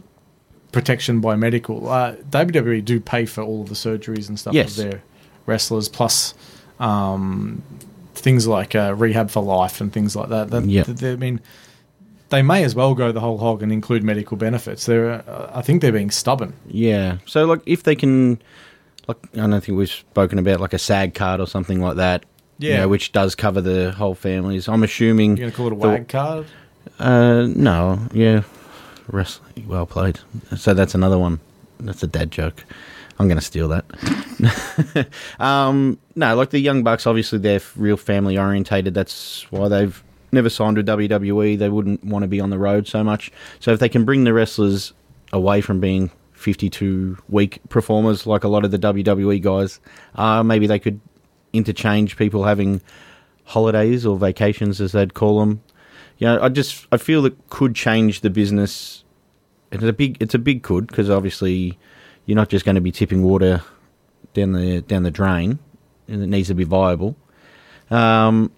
[0.71, 4.77] protection by medical, uh, WWE do pay for all of the surgeries and stuff Yes.
[4.77, 5.01] of their
[5.45, 6.33] wrestlers, plus
[6.79, 7.61] um,
[8.15, 10.49] things like uh, rehab for life and things like that.
[10.51, 10.83] that Yeah.
[10.83, 11.39] that- I mean,
[12.31, 14.85] they may as well go the whole hog and include medical benefits.
[14.85, 16.53] They're, uh, I think they're being stubborn.
[16.67, 17.17] Yeah.
[17.25, 18.41] So, like, if they can,
[19.07, 22.25] like, I don't think we've spoken about like a SAG card or something like that.
[22.57, 22.77] you Yeah.
[22.81, 24.67] know, which does cover the whole families.
[24.67, 25.37] I'm assuming.
[25.37, 26.45] You're going to call it a the- WAG card?
[26.99, 27.99] Uh, no.
[28.13, 28.41] Yeah.
[29.07, 29.67] Wrestling.
[29.67, 30.19] Well played.
[30.57, 31.39] So that's another one.
[31.79, 32.63] That's a dad joke.
[33.19, 35.07] I'm going to steal that.
[35.39, 38.93] um, no, like the Young Bucks, obviously they're real family orientated.
[38.93, 41.57] That's why they've never signed with WWE.
[41.57, 43.31] They wouldn't want to be on the road so much.
[43.59, 44.93] So if they can bring the wrestlers
[45.33, 46.11] away from being
[46.41, 49.79] 52 week performers like a lot of the WWE guys
[50.15, 50.43] are.
[50.43, 50.99] Maybe they could
[51.53, 52.81] interchange people having
[53.45, 55.61] holidays or vacations, as they'd call them.
[56.17, 59.03] You know, I just I feel it could change the business.
[59.71, 61.77] It's a big it's a big could because obviously
[62.25, 63.63] you're not just going to be tipping water
[64.33, 65.59] down the down the drain,
[66.07, 67.15] and it needs to be viable.
[67.89, 68.51] Um,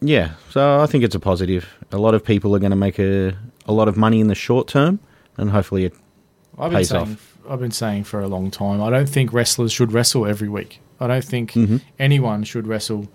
[0.00, 1.68] yeah, so I think it's a positive.
[1.92, 3.34] A lot of people are going to make a
[3.66, 4.98] a lot of money in the short term,
[5.36, 5.94] and hopefully it
[6.58, 7.36] I've been pays saying, off.
[7.48, 8.82] I've been saying for a long time.
[8.82, 10.80] I don't think wrestlers should wrestle every week.
[11.00, 11.76] I don't think Mm-hmm.
[11.98, 13.08] anyone should wrestle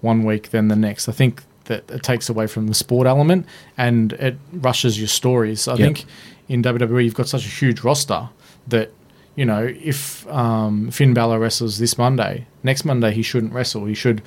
[0.00, 1.08] one week then the next.
[1.08, 3.44] I think that it takes away from the sport element
[3.76, 5.66] and it rushes your stories.
[5.68, 5.78] I Yep.
[5.80, 6.04] think
[6.48, 8.28] in WWE you've got such a huge roster
[8.68, 8.92] that
[9.34, 13.84] you know if um, Finn Balor wrestles this Monday, next Monday he shouldn't wrestle.
[13.86, 14.22] He should,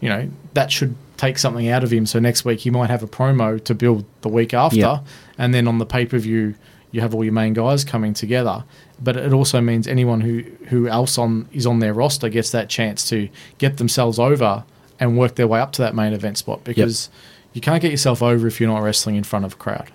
[0.00, 2.06] you know, that should take something out of him.
[2.06, 5.04] So next week he might have a promo to build the week after, Yep.
[5.36, 6.54] and then on the pay per view
[6.90, 8.64] you have all your main guys coming together.
[8.98, 12.70] But it also means anyone who who else on is on their roster gets that
[12.70, 14.64] chance to get themselves over
[14.98, 17.10] and work their way up to that main event spot because
[17.52, 19.90] you can't get yourself over if you're not wrestling in front of a crowd.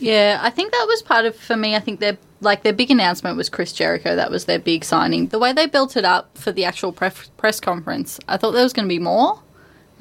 [0.00, 1.76] Yeah, I think that was part of for me.
[1.76, 4.16] I think their like their big announcement was Chris Jericho.
[4.16, 5.28] That was their big signing.
[5.28, 8.62] The way they built it up for the actual pref- press conference, I thought there
[8.64, 9.40] was going to be more,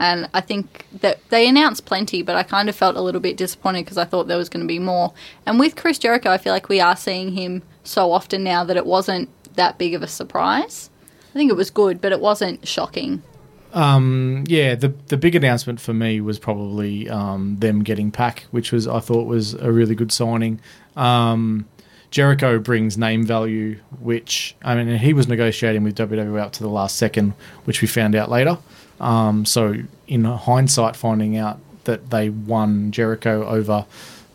[0.04, 2.22] and I think that they announced plenty.
[2.24, 4.64] But I kind of felt a little bit disappointed because I thought there was going
[4.64, 5.14] to be more.
[5.46, 8.76] And with Chris Jericho, I feel like we are seeing him so often now that
[8.76, 10.90] it wasn't that big of a surprise.
[11.30, 13.24] I think it was good, but it wasn't shocking.
[13.72, 18.72] Um, yeah, the the big announcement for me was probably um, them getting PAC, which
[18.72, 20.60] was I thought was a really good signing.
[20.96, 21.66] Um,
[22.12, 26.70] Jericho brings name value, which I mean he was negotiating with WWE up to the
[26.70, 27.34] last second,
[27.64, 28.60] which we found out later.
[29.00, 29.76] Um, so
[30.08, 33.86] in hindsight, finding out that they won Jericho over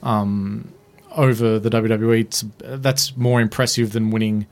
[0.02, 0.72] um,
[1.16, 4.46] over the WWE, that's more impressive than winning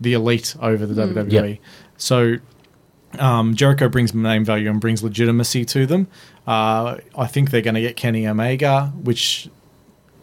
[0.00, 1.48] the Elite over the WWE.
[1.50, 1.58] Yep.
[1.96, 2.36] So
[3.18, 6.08] um, Jericho brings name value and brings legitimacy to them.
[6.46, 9.48] Uh, I think they're going to get Kenny Omega, which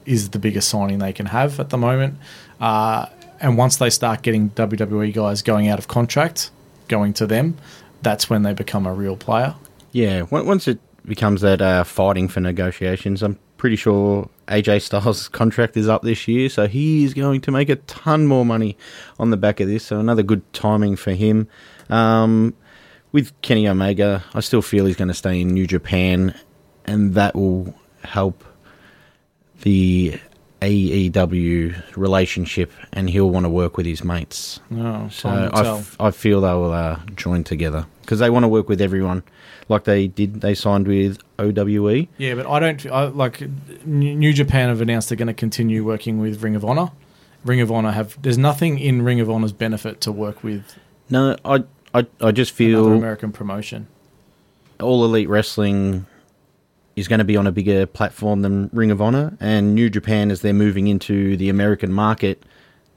[0.05, 2.17] is the biggest signing they can have at the moment.
[2.59, 3.05] Uh,
[3.39, 6.51] and once they start getting WWE guys going out of contract,
[6.87, 7.57] going to them,
[8.01, 9.55] that's when they become a real player.
[9.91, 15.75] Yeah, once it becomes that uh, fighting for negotiations, I'm pretty sure AJ Styles' contract
[15.77, 18.77] is up this year, so he's going to make a ton more money
[19.19, 19.85] on the back of this.
[19.85, 21.47] So another good timing for him.
[21.89, 22.55] Um,
[23.11, 26.35] with Kenny Omega, I still feel he's going to stay in New Japan,
[26.85, 27.73] and that will
[28.03, 28.43] help
[29.61, 30.19] the
[30.61, 34.59] AEW relationship, and he'll want to work with his mates.
[34.75, 38.47] Oh, So I, f- I feel they will uh, join together because they want to
[38.47, 39.23] work with everyone,
[39.69, 40.41] like they did.
[40.41, 41.19] They signed with.
[41.39, 42.07] OWE.
[42.17, 43.41] Yeah, but I don't I, like
[43.85, 46.91] New New Japan have announced they're going to continue working with Ring of Honor.
[47.45, 50.77] Ring of Honor have there's nothing in Ring of Honor's benefit to work with
[51.09, 53.87] No, I, I, I just feel American promotion.
[54.81, 56.05] all elite wrestling
[56.99, 60.29] is going to be on a bigger platform than Ring of Honor, and New Japan
[60.31, 62.43] as they're moving into the American market.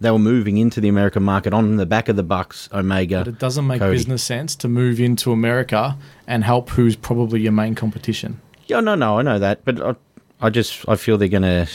[0.00, 3.18] They were moving into the American market on the back of the Bucks, Omega.
[3.20, 3.96] But it doesn't make Cody.
[3.96, 5.96] business sense to move into America
[6.26, 8.40] and help who's probably your main competition.
[8.66, 9.94] Yeah, no, no, I know that, but I,
[10.40, 11.68] I just I feel they're gonna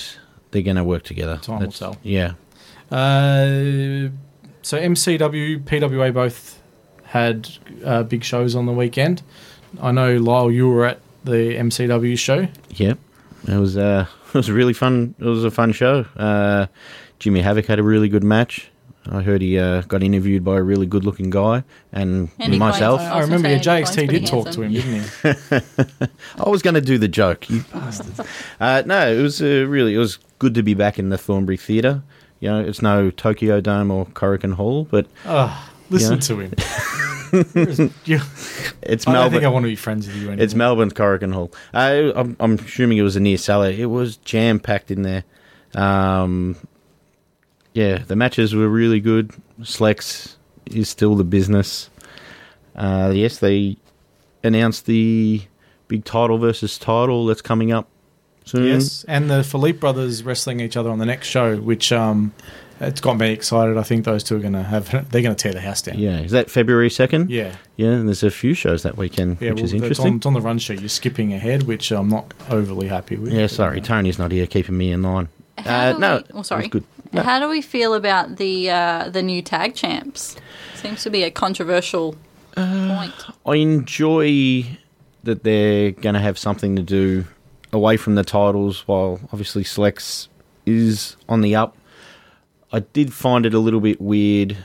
[0.51, 1.37] they're gonna work together.
[1.41, 1.95] Time will tell.
[2.03, 2.33] Yeah,
[2.91, 4.09] Uh,
[4.61, 6.61] so MCW, PWA both
[7.03, 7.49] had
[7.85, 9.21] uh, big shows on the weekend.
[9.81, 12.47] I know Lyle, you were at the MCW show.
[12.71, 12.93] yeah.
[13.47, 15.13] It was uh, it was a really fun.
[15.19, 16.05] It was a fun show.
[16.17, 16.67] Uh,
[17.19, 18.69] Jimmy Havoc had a really good match.
[19.09, 21.63] I heard he uh, got interviewed by a really good-looking guy,
[21.93, 22.99] and Andy myself.
[22.99, 26.07] Coyne's I remember yeah, JXT pretty did talk to him, didn't he?
[26.43, 28.27] I was going to do the joke, you bastard.
[28.59, 31.55] uh, no, it was uh, really it was good to be back in the Thornbury
[31.57, 32.01] Theatre.
[32.41, 36.19] You know, it's no Tokyo Dome or Korakuen Hall, but Oh, listen Yeah.
[36.19, 36.51] to him.
[38.83, 39.31] It's I don't Melbourne.
[39.31, 40.43] think I want to be friends with you anymore.
[40.43, 41.51] It's Melbourne's Korakuen Hall.
[41.73, 43.69] Uh, I'm, I'm assuming it was a near cellar.
[43.69, 45.23] It was jam packed in there.
[45.75, 46.55] Um,
[47.73, 49.31] yeah, the matches were really good.
[49.61, 50.35] Slex
[50.67, 51.89] is still the business.
[52.75, 53.77] Uh, yes, they
[54.43, 55.41] announced the
[55.87, 57.87] big title versus title that's coming up
[58.45, 58.65] soon.
[58.67, 62.33] Yes, and the Philippe brothers wrestling each other on the next show, which um,
[62.79, 63.77] it's got me excited.
[63.77, 64.89] I think those two are going to have.
[65.11, 65.97] They're going to tear the house down.
[65.97, 67.29] Yeah, is that February second?
[67.29, 67.89] Yeah, yeah.
[67.89, 69.51] And there's a few shows that weekend, yeah.
[69.51, 70.15] which well, is It's on, interesting.
[70.17, 70.79] it's on the run sheet.
[70.79, 73.33] You're skipping ahead, which I'm not overly happy with.
[73.33, 75.29] Yeah, sorry, Tony's not here, keeping me in line.
[75.59, 76.67] How Uh, no, we- oh, sorry.
[76.67, 76.83] good.
[77.13, 77.23] No.
[77.23, 80.35] How do we feel about the uh, the new tag champs?
[80.75, 82.15] Seems to be a controversial
[82.53, 83.13] point.
[83.45, 84.65] I enjoy
[85.23, 87.25] that they're going to have something to do
[87.71, 90.27] away from the titles, while obviously Slex
[90.65, 91.76] is on the up.
[92.71, 94.57] I did find it a little bit weird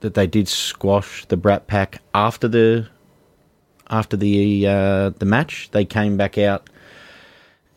[0.00, 2.88] that they did squash the Brat Pack after the
[3.88, 5.70] after the uh, the match.
[5.72, 6.68] They came back out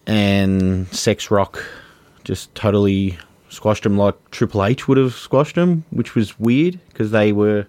[0.05, 1.63] and Sex Rock
[2.23, 7.11] just totally squashed them like Triple H would have squashed them, which was weird because
[7.11, 7.67] they were,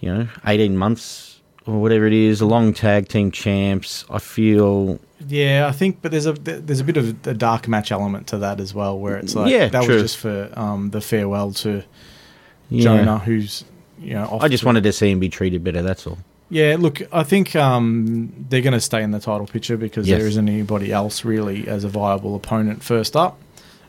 [0.00, 4.04] you know, eighteen months or whatever it is, a long tag team champs.
[4.08, 4.98] I feel
[5.28, 8.38] Yeah, I think, but there's a there's a bit of a dark match element to
[8.38, 9.94] that as well, where it's like Yeah, that true.
[9.94, 11.82] was just for um, the farewell to
[12.70, 12.82] yeah.
[12.82, 13.64] Jonah, who's
[14.00, 14.38] you know.
[14.40, 15.82] I just to- wanted to see him be treated better.
[15.82, 16.18] That's all.
[16.50, 20.18] Yeah, look, I think um, they're going to stay in the title picture because Yes.
[20.18, 23.38] there isn't anybody else really as a viable opponent first up.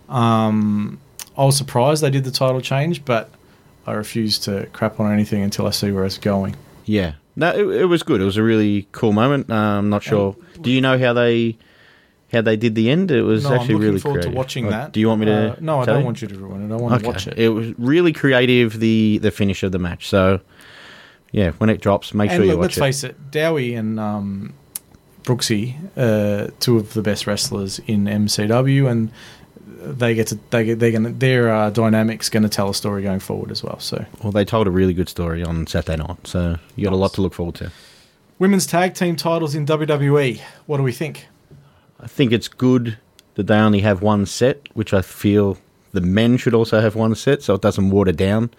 [0.09, 0.99] Um,
[1.37, 3.29] I was surprised they did the title change, but
[3.85, 6.55] I refuse to crap on anything until I see where it's going.
[6.85, 8.21] Yeah, no, it, it was good.
[8.21, 9.49] It was a really cool moment.
[9.49, 10.35] Uh, I'm not sure.
[10.61, 11.57] Do you know how they
[12.31, 13.11] how they did the end?
[13.11, 14.31] It was no, I'm actually looking really forward creative.
[14.33, 14.91] to watching Uh, that.
[14.93, 15.51] Do you want me to?
[15.51, 16.05] Uh, no, I don't you?
[16.05, 16.73] want you to ruin it.
[16.73, 17.37] I want to watch it.
[17.37, 18.79] It was really creative.
[18.79, 20.07] The the finish of the match.
[20.09, 20.39] So
[21.31, 22.81] yeah, when it drops, make and sure you look, watch let's it.
[22.81, 24.53] face it, Dowie and um,
[25.23, 29.11] Brooksy, uh, two of the best wrestlers in MCW, and
[29.85, 33.03] they get to they get they're gonna their uh, dynamics going to tell a story
[33.03, 33.79] going forward as well.
[33.79, 36.97] So Well, they told a really good story on Saturday night, so you got a
[36.97, 37.71] lot to look forward to.
[38.39, 40.41] women's tag team titles in WWE.
[40.65, 41.27] What do we think?
[41.99, 42.97] I think it's good
[43.35, 45.57] that they only have one set, which I feel
[45.93, 48.49] the men should also have one set, so it doesn't water down.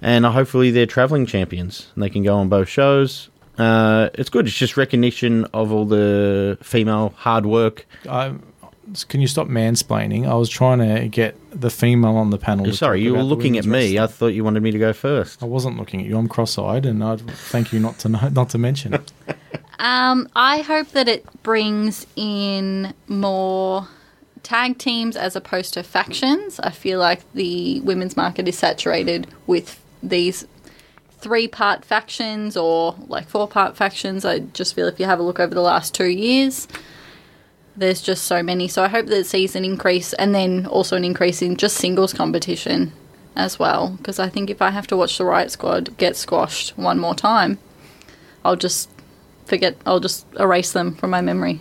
[0.00, 3.28] And hopefully they're traveling champions and they can go on both shows.
[3.58, 4.46] Uh, it's good.
[4.46, 7.86] It's just recognition of all the female hard work.
[8.08, 8.34] I,
[9.08, 10.26] can you stop mansplaining?
[10.26, 12.64] I was trying to get the female on the panel.
[12.66, 13.98] to Sorry, talk you were looking at women's me.
[13.98, 15.42] I thought you wanted me to go first.
[15.42, 16.18] I wasn't looking at you.
[16.18, 19.12] I'm cross-eyed, and I'd thank you not to know, not to mention it.
[19.78, 23.88] Um, I hope that it brings in more
[24.44, 26.60] tag teams as opposed to factions.
[26.60, 30.46] I feel like the women's market is saturated with these
[31.18, 34.24] three part factions or like four part factions.
[34.24, 36.68] I just feel if you have a look over the last two years,
[37.76, 38.68] there's just so many.
[38.68, 41.76] So I hope that it sees an increase and then also an increase in just
[41.76, 42.92] singles competition
[43.34, 43.90] as well.
[43.96, 47.14] Because I think if I have to watch the Riot Squad get squashed one more
[47.14, 47.58] time,
[48.44, 48.90] I'll just
[49.46, 51.60] forget, I'll just erase them from my memory.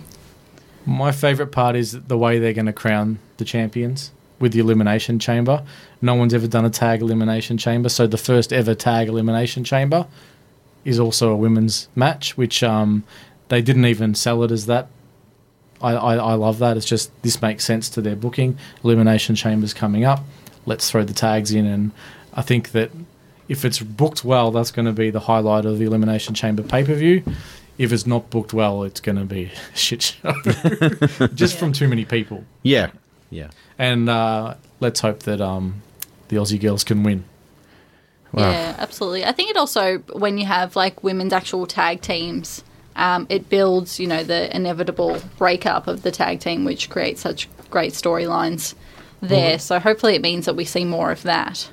[0.86, 5.20] My favourite part is the way they're going to crown the champions with the elimination
[5.20, 5.64] chamber.
[6.02, 10.08] No one's ever done a tag elimination chamber, so the first ever tag elimination chamber
[10.84, 13.04] is also a women's match, which um,
[13.50, 14.88] they didn't even sell it as that.
[15.82, 16.78] I, I, I love that.
[16.78, 18.58] It's just this makes sense to their booking.
[18.84, 20.24] Elimination chambers coming up.
[20.66, 21.92] Let's throw the tags in, and
[22.34, 22.92] I think that
[23.48, 26.84] if it's booked well, that's going to be the highlight of the elimination chamber pay
[26.84, 27.24] per view.
[27.78, 30.34] If it's not booked well, it's going to be a shit show,
[31.34, 32.44] just from too many people.
[32.64, 32.92] Yeah,
[33.30, 33.50] yeah.
[33.80, 35.82] And uh, let's hope that um,
[36.28, 37.24] the Aussie girls can win.
[38.32, 38.50] Wow.
[38.50, 39.26] Yeah, absolutely.
[39.26, 42.64] I think it also when you have like women's actual tag teams,
[42.96, 47.48] um, it builds you know the inevitable breakup of the tag team, which creates such
[47.70, 48.76] great storylines
[49.22, 49.60] there.
[49.60, 51.70] so hopefully, it means that we see more of that.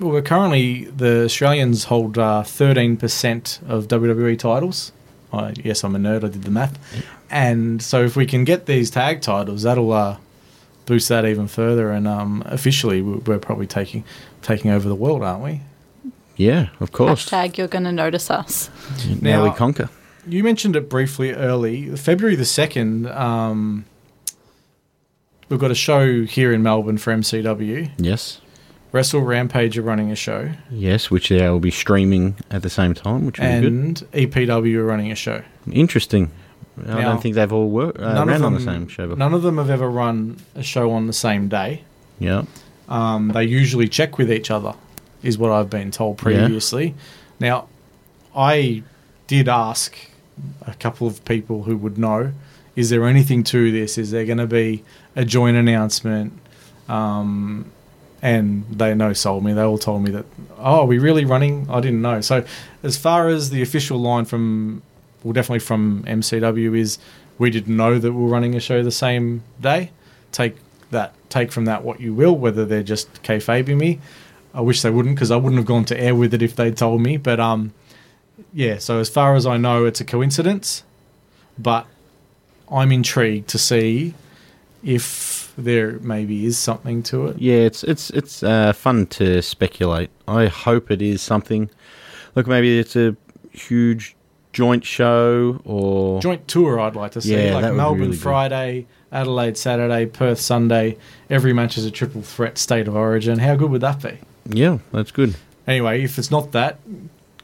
[0.00, 4.92] Well, we're currently the Australians hold uh, thirteen percent of WWE titles.
[5.32, 6.24] I, yes, I'm a nerd.
[6.24, 6.78] I did the math,
[7.30, 10.16] and so if we can get these tag titles, that'll uh,
[10.86, 11.90] boost that even further.
[11.90, 14.04] And um, officially, we- we're probably taking
[14.42, 15.60] taking over the world, aren't we?
[16.36, 17.28] Yeah, of course.
[17.30, 18.70] Hashtag you're going to notice us.
[19.20, 19.88] Now, Now- we conquer.
[20.26, 21.94] You mentioned it briefly early.
[21.96, 23.84] February the second, um,
[25.48, 27.90] we've got a show here in Melbourne for MCW.
[27.98, 28.40] Yes.
[28.92, 32.92] Wrestle Rampage are running a show, Yes, which they will be streaming at the same
[32.92, 33.72] time, which will be good.
[33.72, 35.42] and EPW are running a show.
[35.72, 36.30] Interesting.
[36.86, 39.16] I Now, don't think they've all worked uh, ran on the same show before.
[39.18, 41.84] None of them have ever run a show on the same day.
[42.18, 42.44] Yeah.
[42.88, 44.74] Um, they usually check with each other,
[45.22, 46.22] is what I've been told Yeah.
[46.22, 46.94] previously.
[47.40, 47.68] Now,
[48.36, 48.82] I
[49.26, 49.96] did ask
[50.66, 52.32] a couple of people who would know:
[52.76, 53.98] is there anything to this?
[53.98, 54.82] Is there going to be
[55.14, 56.32] a joint announcement?
[56.88, 57.70] Um,
[58.22, 59.52] and they no sold me.
[59.52, 60.24] They all told me that.
[60.58, 61.68] Oh, are we really running?
[61.68, 62.20] I didn't know.
[62.20, 62.44] So,
[62.82, 64.82] as far as the official line from,
[65.24, 66.98] well, definitely from MCW is,
[67.38, 69.90] we didn't know that we're running a show the same day.
[70.30, 70.56] Take
[70.92, 71.14] that.
[71.28, 72.36] Take from that what you will.
[72.36, 74.00] Whether they're just kayfabing me.
[74.54, 76.76] I wish they wouldn't because I wouldn't have gone to air with it if they'd
[76.76, 77.16] told me.
[77.16, 77.72] But um,
[78.52, 78.78] yeah.
[78.78, 80.84] So as far as I know, it's a coincidence.
[81.58, 81.86] But
[82.70, 84.14] I'm intrigued to see
[84.82, 87.38] if there maybe is something to it.
[87.38, 90.10] Yeah, it's it's it's uh, fun to speculate.
[90.26, 91.70] I hope it is something.
[92.34, 93.16] Look, maybe it's a
[93.52, 94.16] huge
[94.52, 97.34] joint show or Joint tour, I'd like to see.
[97.34, 98.16] Yeah, like that would be Melbourne really.
[98.16, 100.98] Friday, Adelaide Saturday, Perth Sunday.
[101.30, 103.38] Every match is a triple threat state of origin.
[103.38, 104.18] How good would that be?
[104.46, 105.36] yeah, that's good.
[105.66, 106.78] Anyway, if it's not that,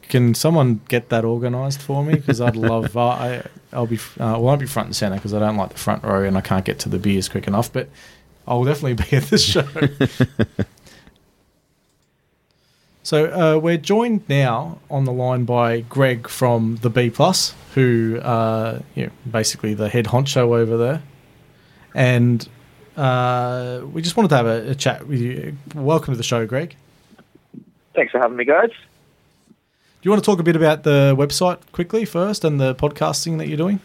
[0.09, 2.15] can someone get that organised for me?
[2.15, 2.79] Because I'd love.
[2.99, 3.43] Uh, I,
[3.73, 3.97] I'll be.
[3.97, 6.37] Uh, well, I'll be front and centre because I don't like the front row and
[6.37, 7.73] I can't get to the beers quick enough.
[7.73, 7.89] But
[8.47, 9.67] I'll definitely be at this show.
[13.03, 18.19] so uh, we're joined now on the line by Greg from the B Plus, who
[18.21, 21.03] uh, you know, basically the head honcho over there,
[21.95, 22.49] and
[22.97, 25.57] uh, we just wanted to have a, a chat with you.
[25.75, 26.75] Welcome to the show, Greg.
[27.95, 28.71] Thanks for having me, guys.
[30.09, 33.47] You want to talk a bit about the website quickly first and the podcasting that
[33.47, 33.79] you're doing?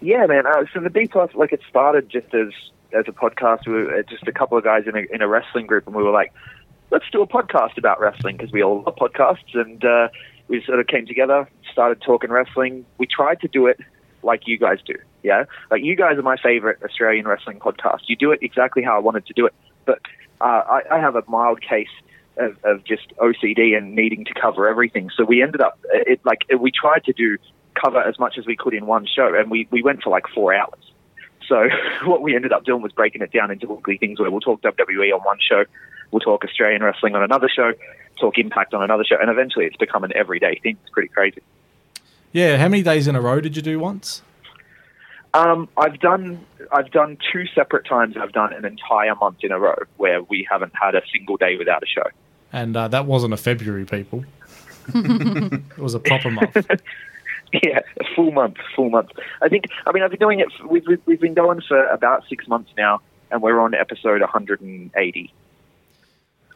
[0.00, 0.44] Yeah, man.
[0.44, 2.48] Uh, so the B plus, like, it started just as
[2.92, 3.64] as a podcast.
[3.64, 5.94] We were uh, just a couple of guys in a in a wrestling group, and
[5.94, 6.32] we were like,
[6.90, 10.08] let's do a podcast about wrestling because we all love podcasts, and uh,
[10.48, 12.84] we sort of came together, started talking wrestling.
[12.98, 13.78] We tried to do it
[14.24, 14.96] like you guys do.
[15.22, 18.00] Yeah, like you guys are my favorite Australian wrestling podcast.
[18.08, 19.54] You do it exactly how I wanted to do it,
[19.84, 20.00] but
[20.40, 21.86] uh, I, I have a mild case
[22.36, 25.10] of, of just OCD and needing to cover everything.
[25.16, 27.38] So we ended up, it like we tried to do
[27.74, 30.26] cover as much as we could in one show, and we we went for like
[30.34, 30.92] four hours.
[31.48, 31.68] So
[32.04, 34.62] what we ended up doing was breaking it down into weekly things where we'll talk
[34.62, 35.64] WWE on one show,
[36.10, 37.72] we'll talk Australian wrestling on another show,
[38.18, 40.76] talk Impact on another show, and eventually it's become an everyday thing.
[40.82, 41.42] It's pretty crazy.
[42.32, 44.22] Yeah, how many days in a row did you do once?
[45.34, 48.16] Um, I've done I've done two separate times.
[48.16, 51.56] I've done an entire month in a row where we haven't had a single day
[51.56, 52.08] without a show.
[52.54, 54.24] And uh, that wasn't a February, people.
[54.94, 56.56] it was a proper month.
[57.62, 59.10] Yeah, a full month, full month.
[59.40, 59.66] I think.
[59.86, 60.48] I mean, I've been doing it.
[60.68, 63.00] We've we've, we've been going for about six months now,
[63.30, 65.32] and we're on episode 180.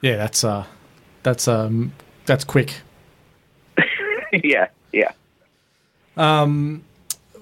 [0.01, 0.64] Yeah, that's uh,
[1.22, 1.92] that's um,
[2.26, 2.80] that's quick.
[4.32, 5.12] yeah, yeah.
[6.16, 6.82] Um,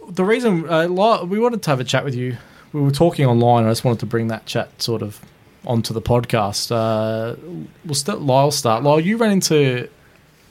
[0.06, 0.88] the reason uh,
[1.24, 2.36] we wanted to have a chat with you.
[2.74, 3.60] We were talking online.
[3.60, 5.18] and I just wanted to bring that chat sort of
[5.66, 6.70] onto the podcast.
[6.70, 7.36] Uh,
[7.84, 8.20] we'll start.
[8.20, 8.82] Lyle start.
[8.82, 9.88] Lyle, you ran into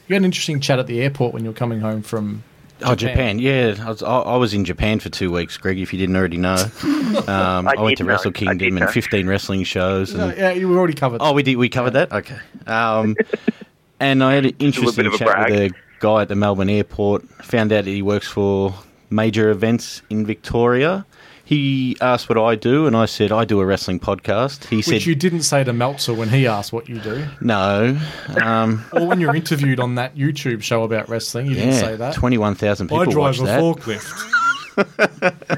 [0.08, 2.44] you had an interesting chat at the airport when you were coming home from.
[2.82, 3.40] Oh, Japan.
[3.40, 5.80] Yeah, I was, I, I was in Japan for two weeks, Greg.
[5.80, 8.10] If you didn't already know, um, I, I went to know.
[8.10, 10.14] Wrestle I did Kingdom and 15 wrestling shows.
[10.14, 11.22] No, And, yeah, you were already covered.
[11.22, 11.56] oh, we did.
[11.56, 12.12] We covered that.
[12.12, 12.38] Okay.
[12.68, 13.16] Um,
[14.00, 16.70] and I had an interesting bit of a chat with a guy at the Melbourne
[16.70, 17.24] airport.
[17.46, 18.76] Found out that he works for
[19.10, 21.06] major events in Victoria.
[21.46, 24.66] He asked what I do, and I said I do a wrestling podcast.
[24.66, 27.98] He which said you didn't say to Meltzer when he asked what you do, no.
[28.42, 31.46] Um, or when you're interviewed on that YouTube show about wrestling.
[31.46, 32.16] You didn't say that.
[32.16, 33.60] 21,000 people I drive watched a that.
[33.62, 34.32] forklift.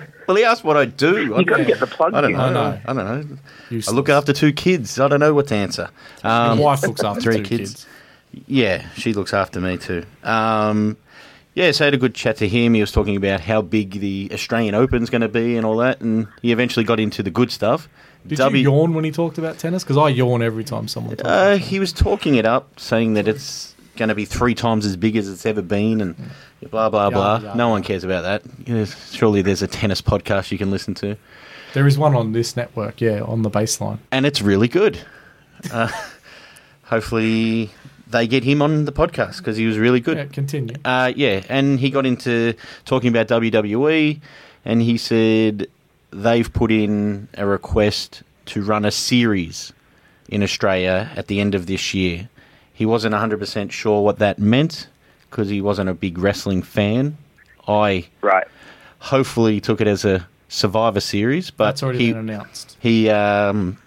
[0.27, 1.35] Well, he asked what I do.
[1.35, 2.13] I You got to don't- get the plug.
[2.13, 2.39] I don't know.
[2.39, 2.79] I know.
[2.85, 3.37] I don't know.
[3.87, 4.99] I look after two kids.
[4.99, 5.89] I don't know what to answer.
[6.21, 7.85] Um, Your wife looks after three two kids.
[8.33, 8.43] kids.
[8.45, 10.03] yeah, she looks after me too.
[10.23, 10.97] Um,
[11.57, 12.73] yeah, so I had a good chat to him.
[12.75, 16.01] He was talking about how big the Australian Open's going to be and all that,
[16.01, 17.89] and he eventually got into the good stuff.
[18.27, 19.83] Did W- you yawn when he talked about tennis?
[19.83, 21.29] Because I yawn every time someone talks.
[21.29, 24.95] Uh, he was talking it up, saying that it's going to be three times as
[24.95, 26.15] big as it's ever been, and
[26.69, 27.39] blah blah Yada, blah.
[27.39, 27.57] yada.
[27.57, 28.87] No one cares about that.
[29.11, 31.15] Surely there's a tennis podcast you can listen to.
[31.73, 33.97] there is one on this network, yeah, on the baseline.
[34.11, 34.99] and it's really good.
[35.73, 35.89] Uh,
[36.83, 37.71] hopefully,
[38.09, 40.17] they get him on the podcast because he was really good.
[40.17, 40.75] Yeah, continue.
[40.85, 42.53] Uh, yeah, and he got into
[42.85, 44.19] talking about WWE,
[44.65, 45.67] and he said
[46.11, 49.73] they've put in a request to run a series
[50.29, 52.29] in Australia at the end of this year.
[52.73, 54.87] He wasn't 100% sure what that meant
[55.29, 57.17] because he wasn't a big wrestling fan.
[57.67, 58.47] I Right.
[58.99, 62.77] hopefully took it as a Survivor Series, but That's already he, been announced.
[62.79, 63.77] he um,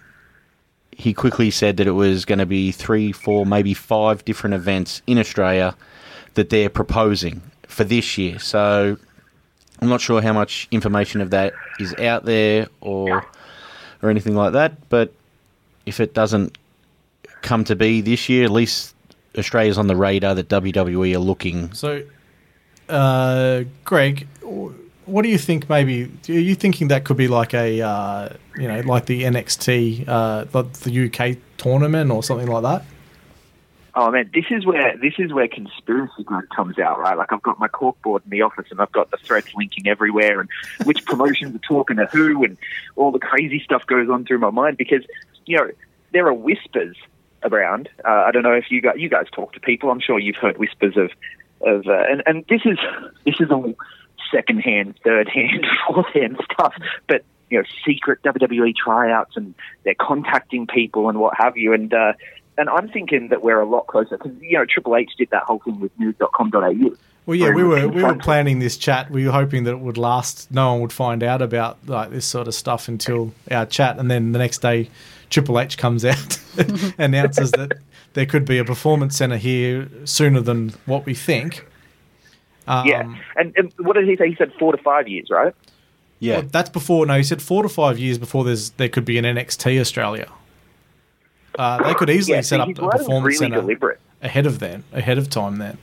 [1.01, 5.01] he quickly said that it was going to be three, four, maybe five different events
[5.07, 5.75] in Australia
[6.35, 8.39] that they're proposing for this year.
[8.39, 8.99] So
[9.81, 13.25] I'm not sure how much information of that is out there or
[14.03, 14.89] or anything like that.
[14.91, 15.13] But
[15.87, 16.59] if it doesn't
[17.41, 18.95] come to be this year, at least
[19.39, 21.73] Australia's on the radar that WWE are looking.
[21.73, 22.03] So,
[22.89, 24.27] uh, Greg,
[25.07, 25.69] what do you think?
[25.69, 30.09] Maybe are you thinking that could be like a uh, you know like the NXT,
[30.09, 32.85] uh, the UK tournament or something like that?
[33.95, 36.25] Oh man, this is where this is where conspiracy
[36.55, 37.17] comes out, right?
[37.17, 40.41] Like I've got my corkboard in the office, and I've got the threads linking everywhere,
[40.41, 40.49] and
[40.85, 42.57] which promotions are talking to who, and
[42.95, 45.05] all the crazy stuff goes on through my mind because
[45.47, 45.71] you know
[46.13, 46.97] there are whispers
[47.43, 47.89] around.
[48.05, 49.91] Uh, I don't know if you guys you guys talk to people.
[49.91, 51.11] I'm sure you've heard whispers of
[51.63, 52.79] of uh, and and this is
[53.25, 53.75] this is all
[54.31, 56.75] second hand, third hand, fourth hand stuff,
[57.07, 59.55] but you know secret WWE tryouts, and
[59.85, 61.93] they're contacting people and what have you, and.
[61.93, 62.13] uh
[62.59, 65.45] and I'm thinking that we're a lot closer because you know Triple H did that
[65.45, 66.95] whole thing with news.com.au.
[67.27, 69.11] Well, yeah, we were we were planning this chat.
[69.11, 70.51] We were hoping that it would last.
[70.51, 74.11] No one would find out about like this sort of stuff until our chat, and
[74.11, 74.91] then the next day,
[75.31, 76.39] Triple H comes out,
[76.99, 77.79] announces that
[78.15, 81.67] there could be a performance center here sooner than what we think.
[82.67, 83.15] Um, yeah.
[83.37, 84.29] And, and what did he say?
[84.29, 85.55] He said four to five years, right?
[86.19, 86.41] Yeah.
[86.41, 87.07] well, that's before.
[87.07, 90.31] No, he said four to five years before there's there could be an NXT Australia.
[91.59, 94.01] Uh, they could easily yeah, set see, up his a performance really center deliberate.
[94.23, 95.59] ahead of then, ahead of time.
[95.59, 95.79] Then,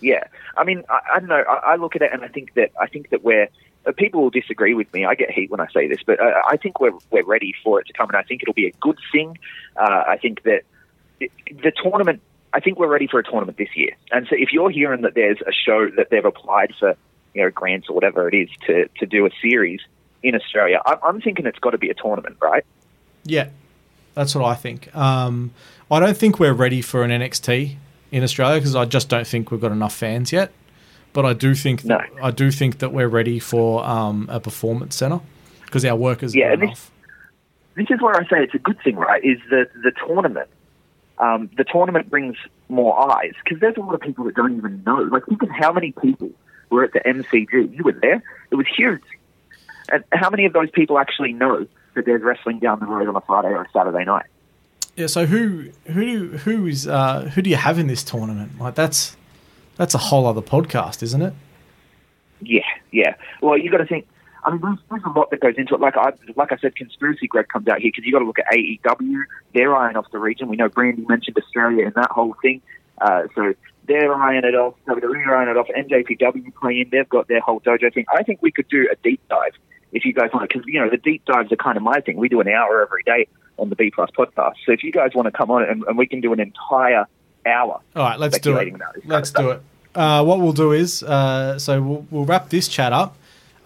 [0.00, 0.24] Yeah,
[0.56, 1.42] I mean, I, I don't know.
[1.48, 3.48] I, I look at it and I think that I think that we're
[3.86, 5.04] uh, people will disagree with me.
[5.04, 7.80] I get heat when I say this, but uh, I think we're we're ready for
[7.80, 9.38] it to come, and I think it'll be a good thing.
[9.76, 10.62] Uh, I think that
[11.20, 12.20] it, the tournament.
[12.54, 15.14] I think we're ready for a tournament this year, and so if you're hearing that
[15.14, 16.94] there's a show that they've applied for,
[17.34, 19.80] you know, grants or whatever it is to to do a series
[20.22, 22.64] in Australia, I'm, I'm thinking it's got to be a tournament, right?
[23.24, 23.48] yeah,
[24.14, 24.94] that's what I think.
[24.96, 25.52] Um,
[25.90, 27.76] I don't think we're ready for an NXT
[28.10, 30.50] in Australia because I just don't think we've got enough fans yet.
[31.14, 32.22] But I do think that, No.
[32.24, 35.20] I do think that we're ready for um, a performance center
[35.66, 36.90] because our workers Yeah, this-
[37.74, 39.22] this is where I say it's a good thing, right?
[39.24, 40.48] Is that the tournament,
[41.22, 42.36] um, the tournament brings
[42.68, 44.96] more eyes because there's a lot of people that don't even know.
[44.96, 46.30] Like, think of how many people
[46.68, 47.76] were at the MCG.
[47.76, 49.02] You were there; it was huge.
[49.90, 53.14] And how many of those people actually know that there's wrestling down the road on
[53.14, 54.26] a Friday or a Saturday night?
[54.96, 55.06] Yeah.
[55.06, 58.58] So who who do, who is uh, who do you have in this tournament?
[58.58, 59.16] Like that's
[59.76, 61.34] that's a whole other podcast, isn't it?
[62.40, 63.14] Yeah, yeah.
[63.40, 64.08] Well, you got to think.
[64.44, 65.80] I mean, there's, there's a lot that goes into it.
[65.80, 68.38] Like I, like I said, conspiracy Greg comes out here because you got to look
[68.38, 69.22] at AEW.
[69.54, 70.48] They're eyeing off the region.
[70.48, 72.60] We know Brandi mentioned Australia and that whole thing.
[73.00, 73.54] Uh, so
[73.86, 74.74] they're eyeing it off.
[74.88, 75.68] WWE eyeing it off.
[75.68, 76.88] NJPW playing.
[76.90, 78.06] They've got their whole dojo thing.
[78.12, 79.52] I think we could do a deep dive
[79.92, 82.00] if you guys want to, because you know the deep dives are kind of my
[82.00, 82.16] thing.
[82.16, 83.28] We do an hour every day
[83.58, 84.54] on the B Plus podcast.
[84.64, 87.06] So if you guys want to come on and, and we can do an entire
[87.46, 87.80] hour.
[87.96, 88.54] All right, let's do it.
[88.54, 89.62] Speculating about this kind Let's do it.
[89.94, 93.16] Uh, what we'll do is, uh, so we'll, we'll wrap this chat up,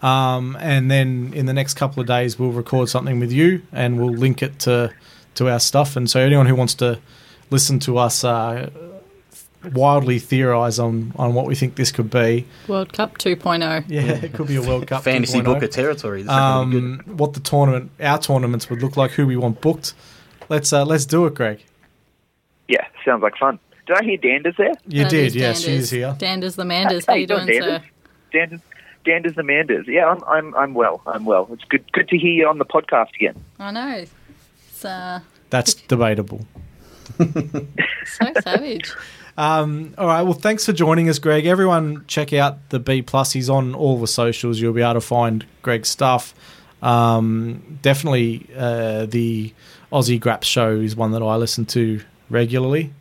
[0.01, 3.97] um, and then in the next couple of days we'll record something with you, and
[3.97, 4.93] we'll link it to
[5.35, 5.95] to our stuff.
[5.95, 6.99] And so anyone who wants to
[7.49, 8.69] listen to us uh,
[9.73, 13.29] wildly theorize on on what we think this could be, World Cup oh.
[13.29, 13.85] 2.0.
[13.87, 15.45] yeah, it could be a World Cup Fantasy 2.0.
[15.45, 16.23] Booker territory.
[16.23, 17.09] This is gonna be good.
[17.09, 19.93] Um, what the tournament, our tournaments would look like, who we want booked.
[20.49, 21.63] Let's uh, let's do it, Greg.
[22.67, 23.59] Yeah, sounds like fun.
[23.87, 24.73] Did I hear Dander's there?
[24.85, 25.77] You That did, yes, she Danders.
[25.77, 26.15] is here.
[26.19, 27.05] Danders the Manders.
[27.05, 27.83] How Hey, you doing, doing, sir?
[28.33, 28.61] Danders?
[29.07, 29.85] Danders, Danders Manders.
[29.87, 31.01] Yeah, I'm, I'm, I'm well.
[31.07, 31.47] I'm well.
[31.51, 33.35] It's good, good to hear you on the podcast again.
[33.59, 34.05] I know.
[34.69, 36.45] It's uh, That's debatable.
[37.17, 38.91] so savage.
[39.37, 40.23] Um, all right.
[40.23, 41.45] Well, thanks for joining us, Greg.
[41.45, 43.33] Everyone, check out the B Plus.
[43.33, 44.59] He's on all the socials.
[44.59, 46.33] You'll be able to find Greg's stuff.
[46.81, 49.53] Um, definitely, uh, the
[49.91, 52.93] Aussie Graps show is one that I listen to regularly.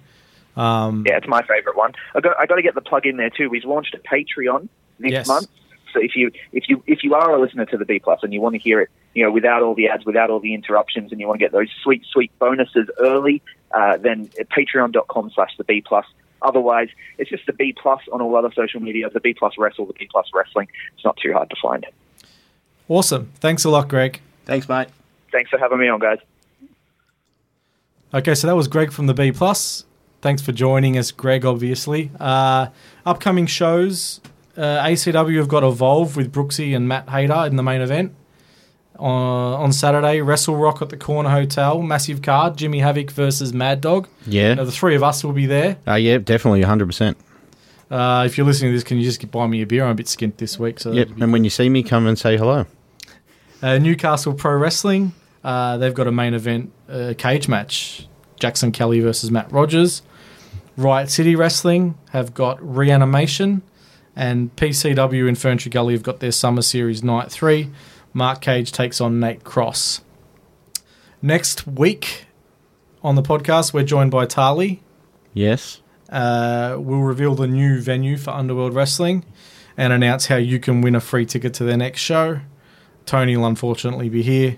[0.57, 1.92] Um, Yeah, it's my favourite one.
[2.14, 3.50] I got, I got to get the plug in there too.
[3.50, 5.28] We've launched a Patreon next Yes.
[5.28, 5.48] month.
[5.97, 8.34] So if you, if you, if you are a listener to the B Plus and
[8.34, 11.11] you want to hear it, you know, without all the ads, without all the interruptions,
[11.11, 13.40] and you want to get those sweet, sweet bonuses early,
[13.72, 16.05] uh, then patreon.com slash the B Plus.
[16.42, 19.86] Otherwise, it's just the B Plus on all other social media, the B Plus Wrestle,
[19.86, 20.68] the B Plus Wrestling.
[20.94, 21.86] It's not too hard to find.
[22.88, 23.32] Awesome.
[23.36, 24.20] Thanks a lot, Greg.
[24.44, 24.88] Thanks, mate.
[25.32, 26.18] Thanks for having me on, guys.
[28.12, 29.86] Okay, so that was Greg from the B Plus.
[30.20, 31.47] Thanks for joining us, Greg.
[31.47, 32.66] Obviously, uh,
[33.07, 34.20] upcoming shows.
[34.57, 38.14] Uh, ACW have got Evolve with Brooksy and Matt Hayter in the main event
[38.98, 40.20] on, on Saturday.
[40.20, 42.57] Wrestle Rock at the Corner Hotel, massive card.
[42.57, 44.09] Jimmy Havoc versus Mad Dog.
[44.26, 44.54] Yeah.
[44.54, 45.76] Now, the three of us will be there.
[45.86, 47.16] Uh, yeah, definitely, 100%.
[47.90, 49.84] Uh, if you're listening to this, can you just buy me a beer?
[49.84, 50.80] I'm a bit skint this week.
[50.80, 51.11] So Yep.
[51.20, 52.66] And when you see me, come and say hello.
[53.62, 55.12] Uh, Newcastle Pro Wrestling,
[55.44, 58.09] uh, they've got a main event uh, cage match
[58.40, 60.02] Jackson Kelly versus Matt Rogers.
[60.76, 63.62] Riot City Wrestling have got Reanimation,
[64.16, 67.70] and PCW in Ferntree Gully have got their Summer Series Night 3.
[68.14, 70.00] Mark Cage takes on Nate Cross.
[71.22, 72.24] Next week
[73.02, 74.82] on the podcast, we're joined by Tali.
[75.34, 75.80] Yes.
[76.08, 79.24] Uh, we'll reveal the new venue for Underworld Wrestling
[79.76, 82.40] and announce how you can win a free ticket to their next show.
[83.04, 84.56] Tony will unfortunately be here.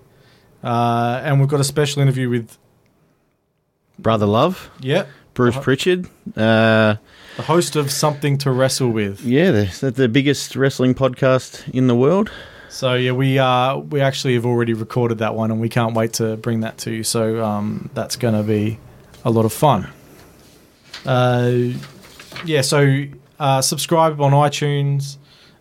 [0.63, 2.57] Uh, and we've got a special interview with,
[3.99, 5.63] Brother Love, yeah, Bruce Uh-huh.
[5.65, 6.07] Pritchard.
[6.37, 6.97] Uh,
[7.39, 9.21] the host of Something to Wrestle With.
[9.21, 12.33] yeah, the, the, the biggest wrestling podcast in the world.
[12.69, 16.15] So yeah, we uh, we actually have already recorded that one, and we can't wait
[16.15, 17.05] to bring that to you.
[17.05, 18.81] So um, that's going to be
[19.25, 19.89] a lot of fun.
[21.07, 21.79] Uh,
[22.45, 23.05] yeah, so
[23.39, 25.17] uh, subscribe on iTunes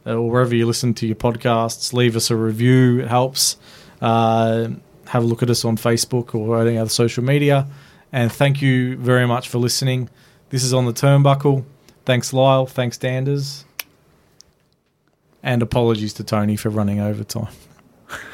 [0.07, 1.93] uh, or wherever you listen to your podcasts.
[1.93, 3.55] Leave us a review; it helps.
[4.01, 4.69] Uh,
[5.05, 7.67] have a look at us on Facebook or any other social media.
[8.11, 10.09] And thank you very much for listening.
[10.49, 11.65] This is on the turnbuckle.
[12.05, 12.65] Thanks, Lyle.
[12.65, 13.65] Thanks, Danders.
[15.43, 17.53] And apologies to Tony for running overtime.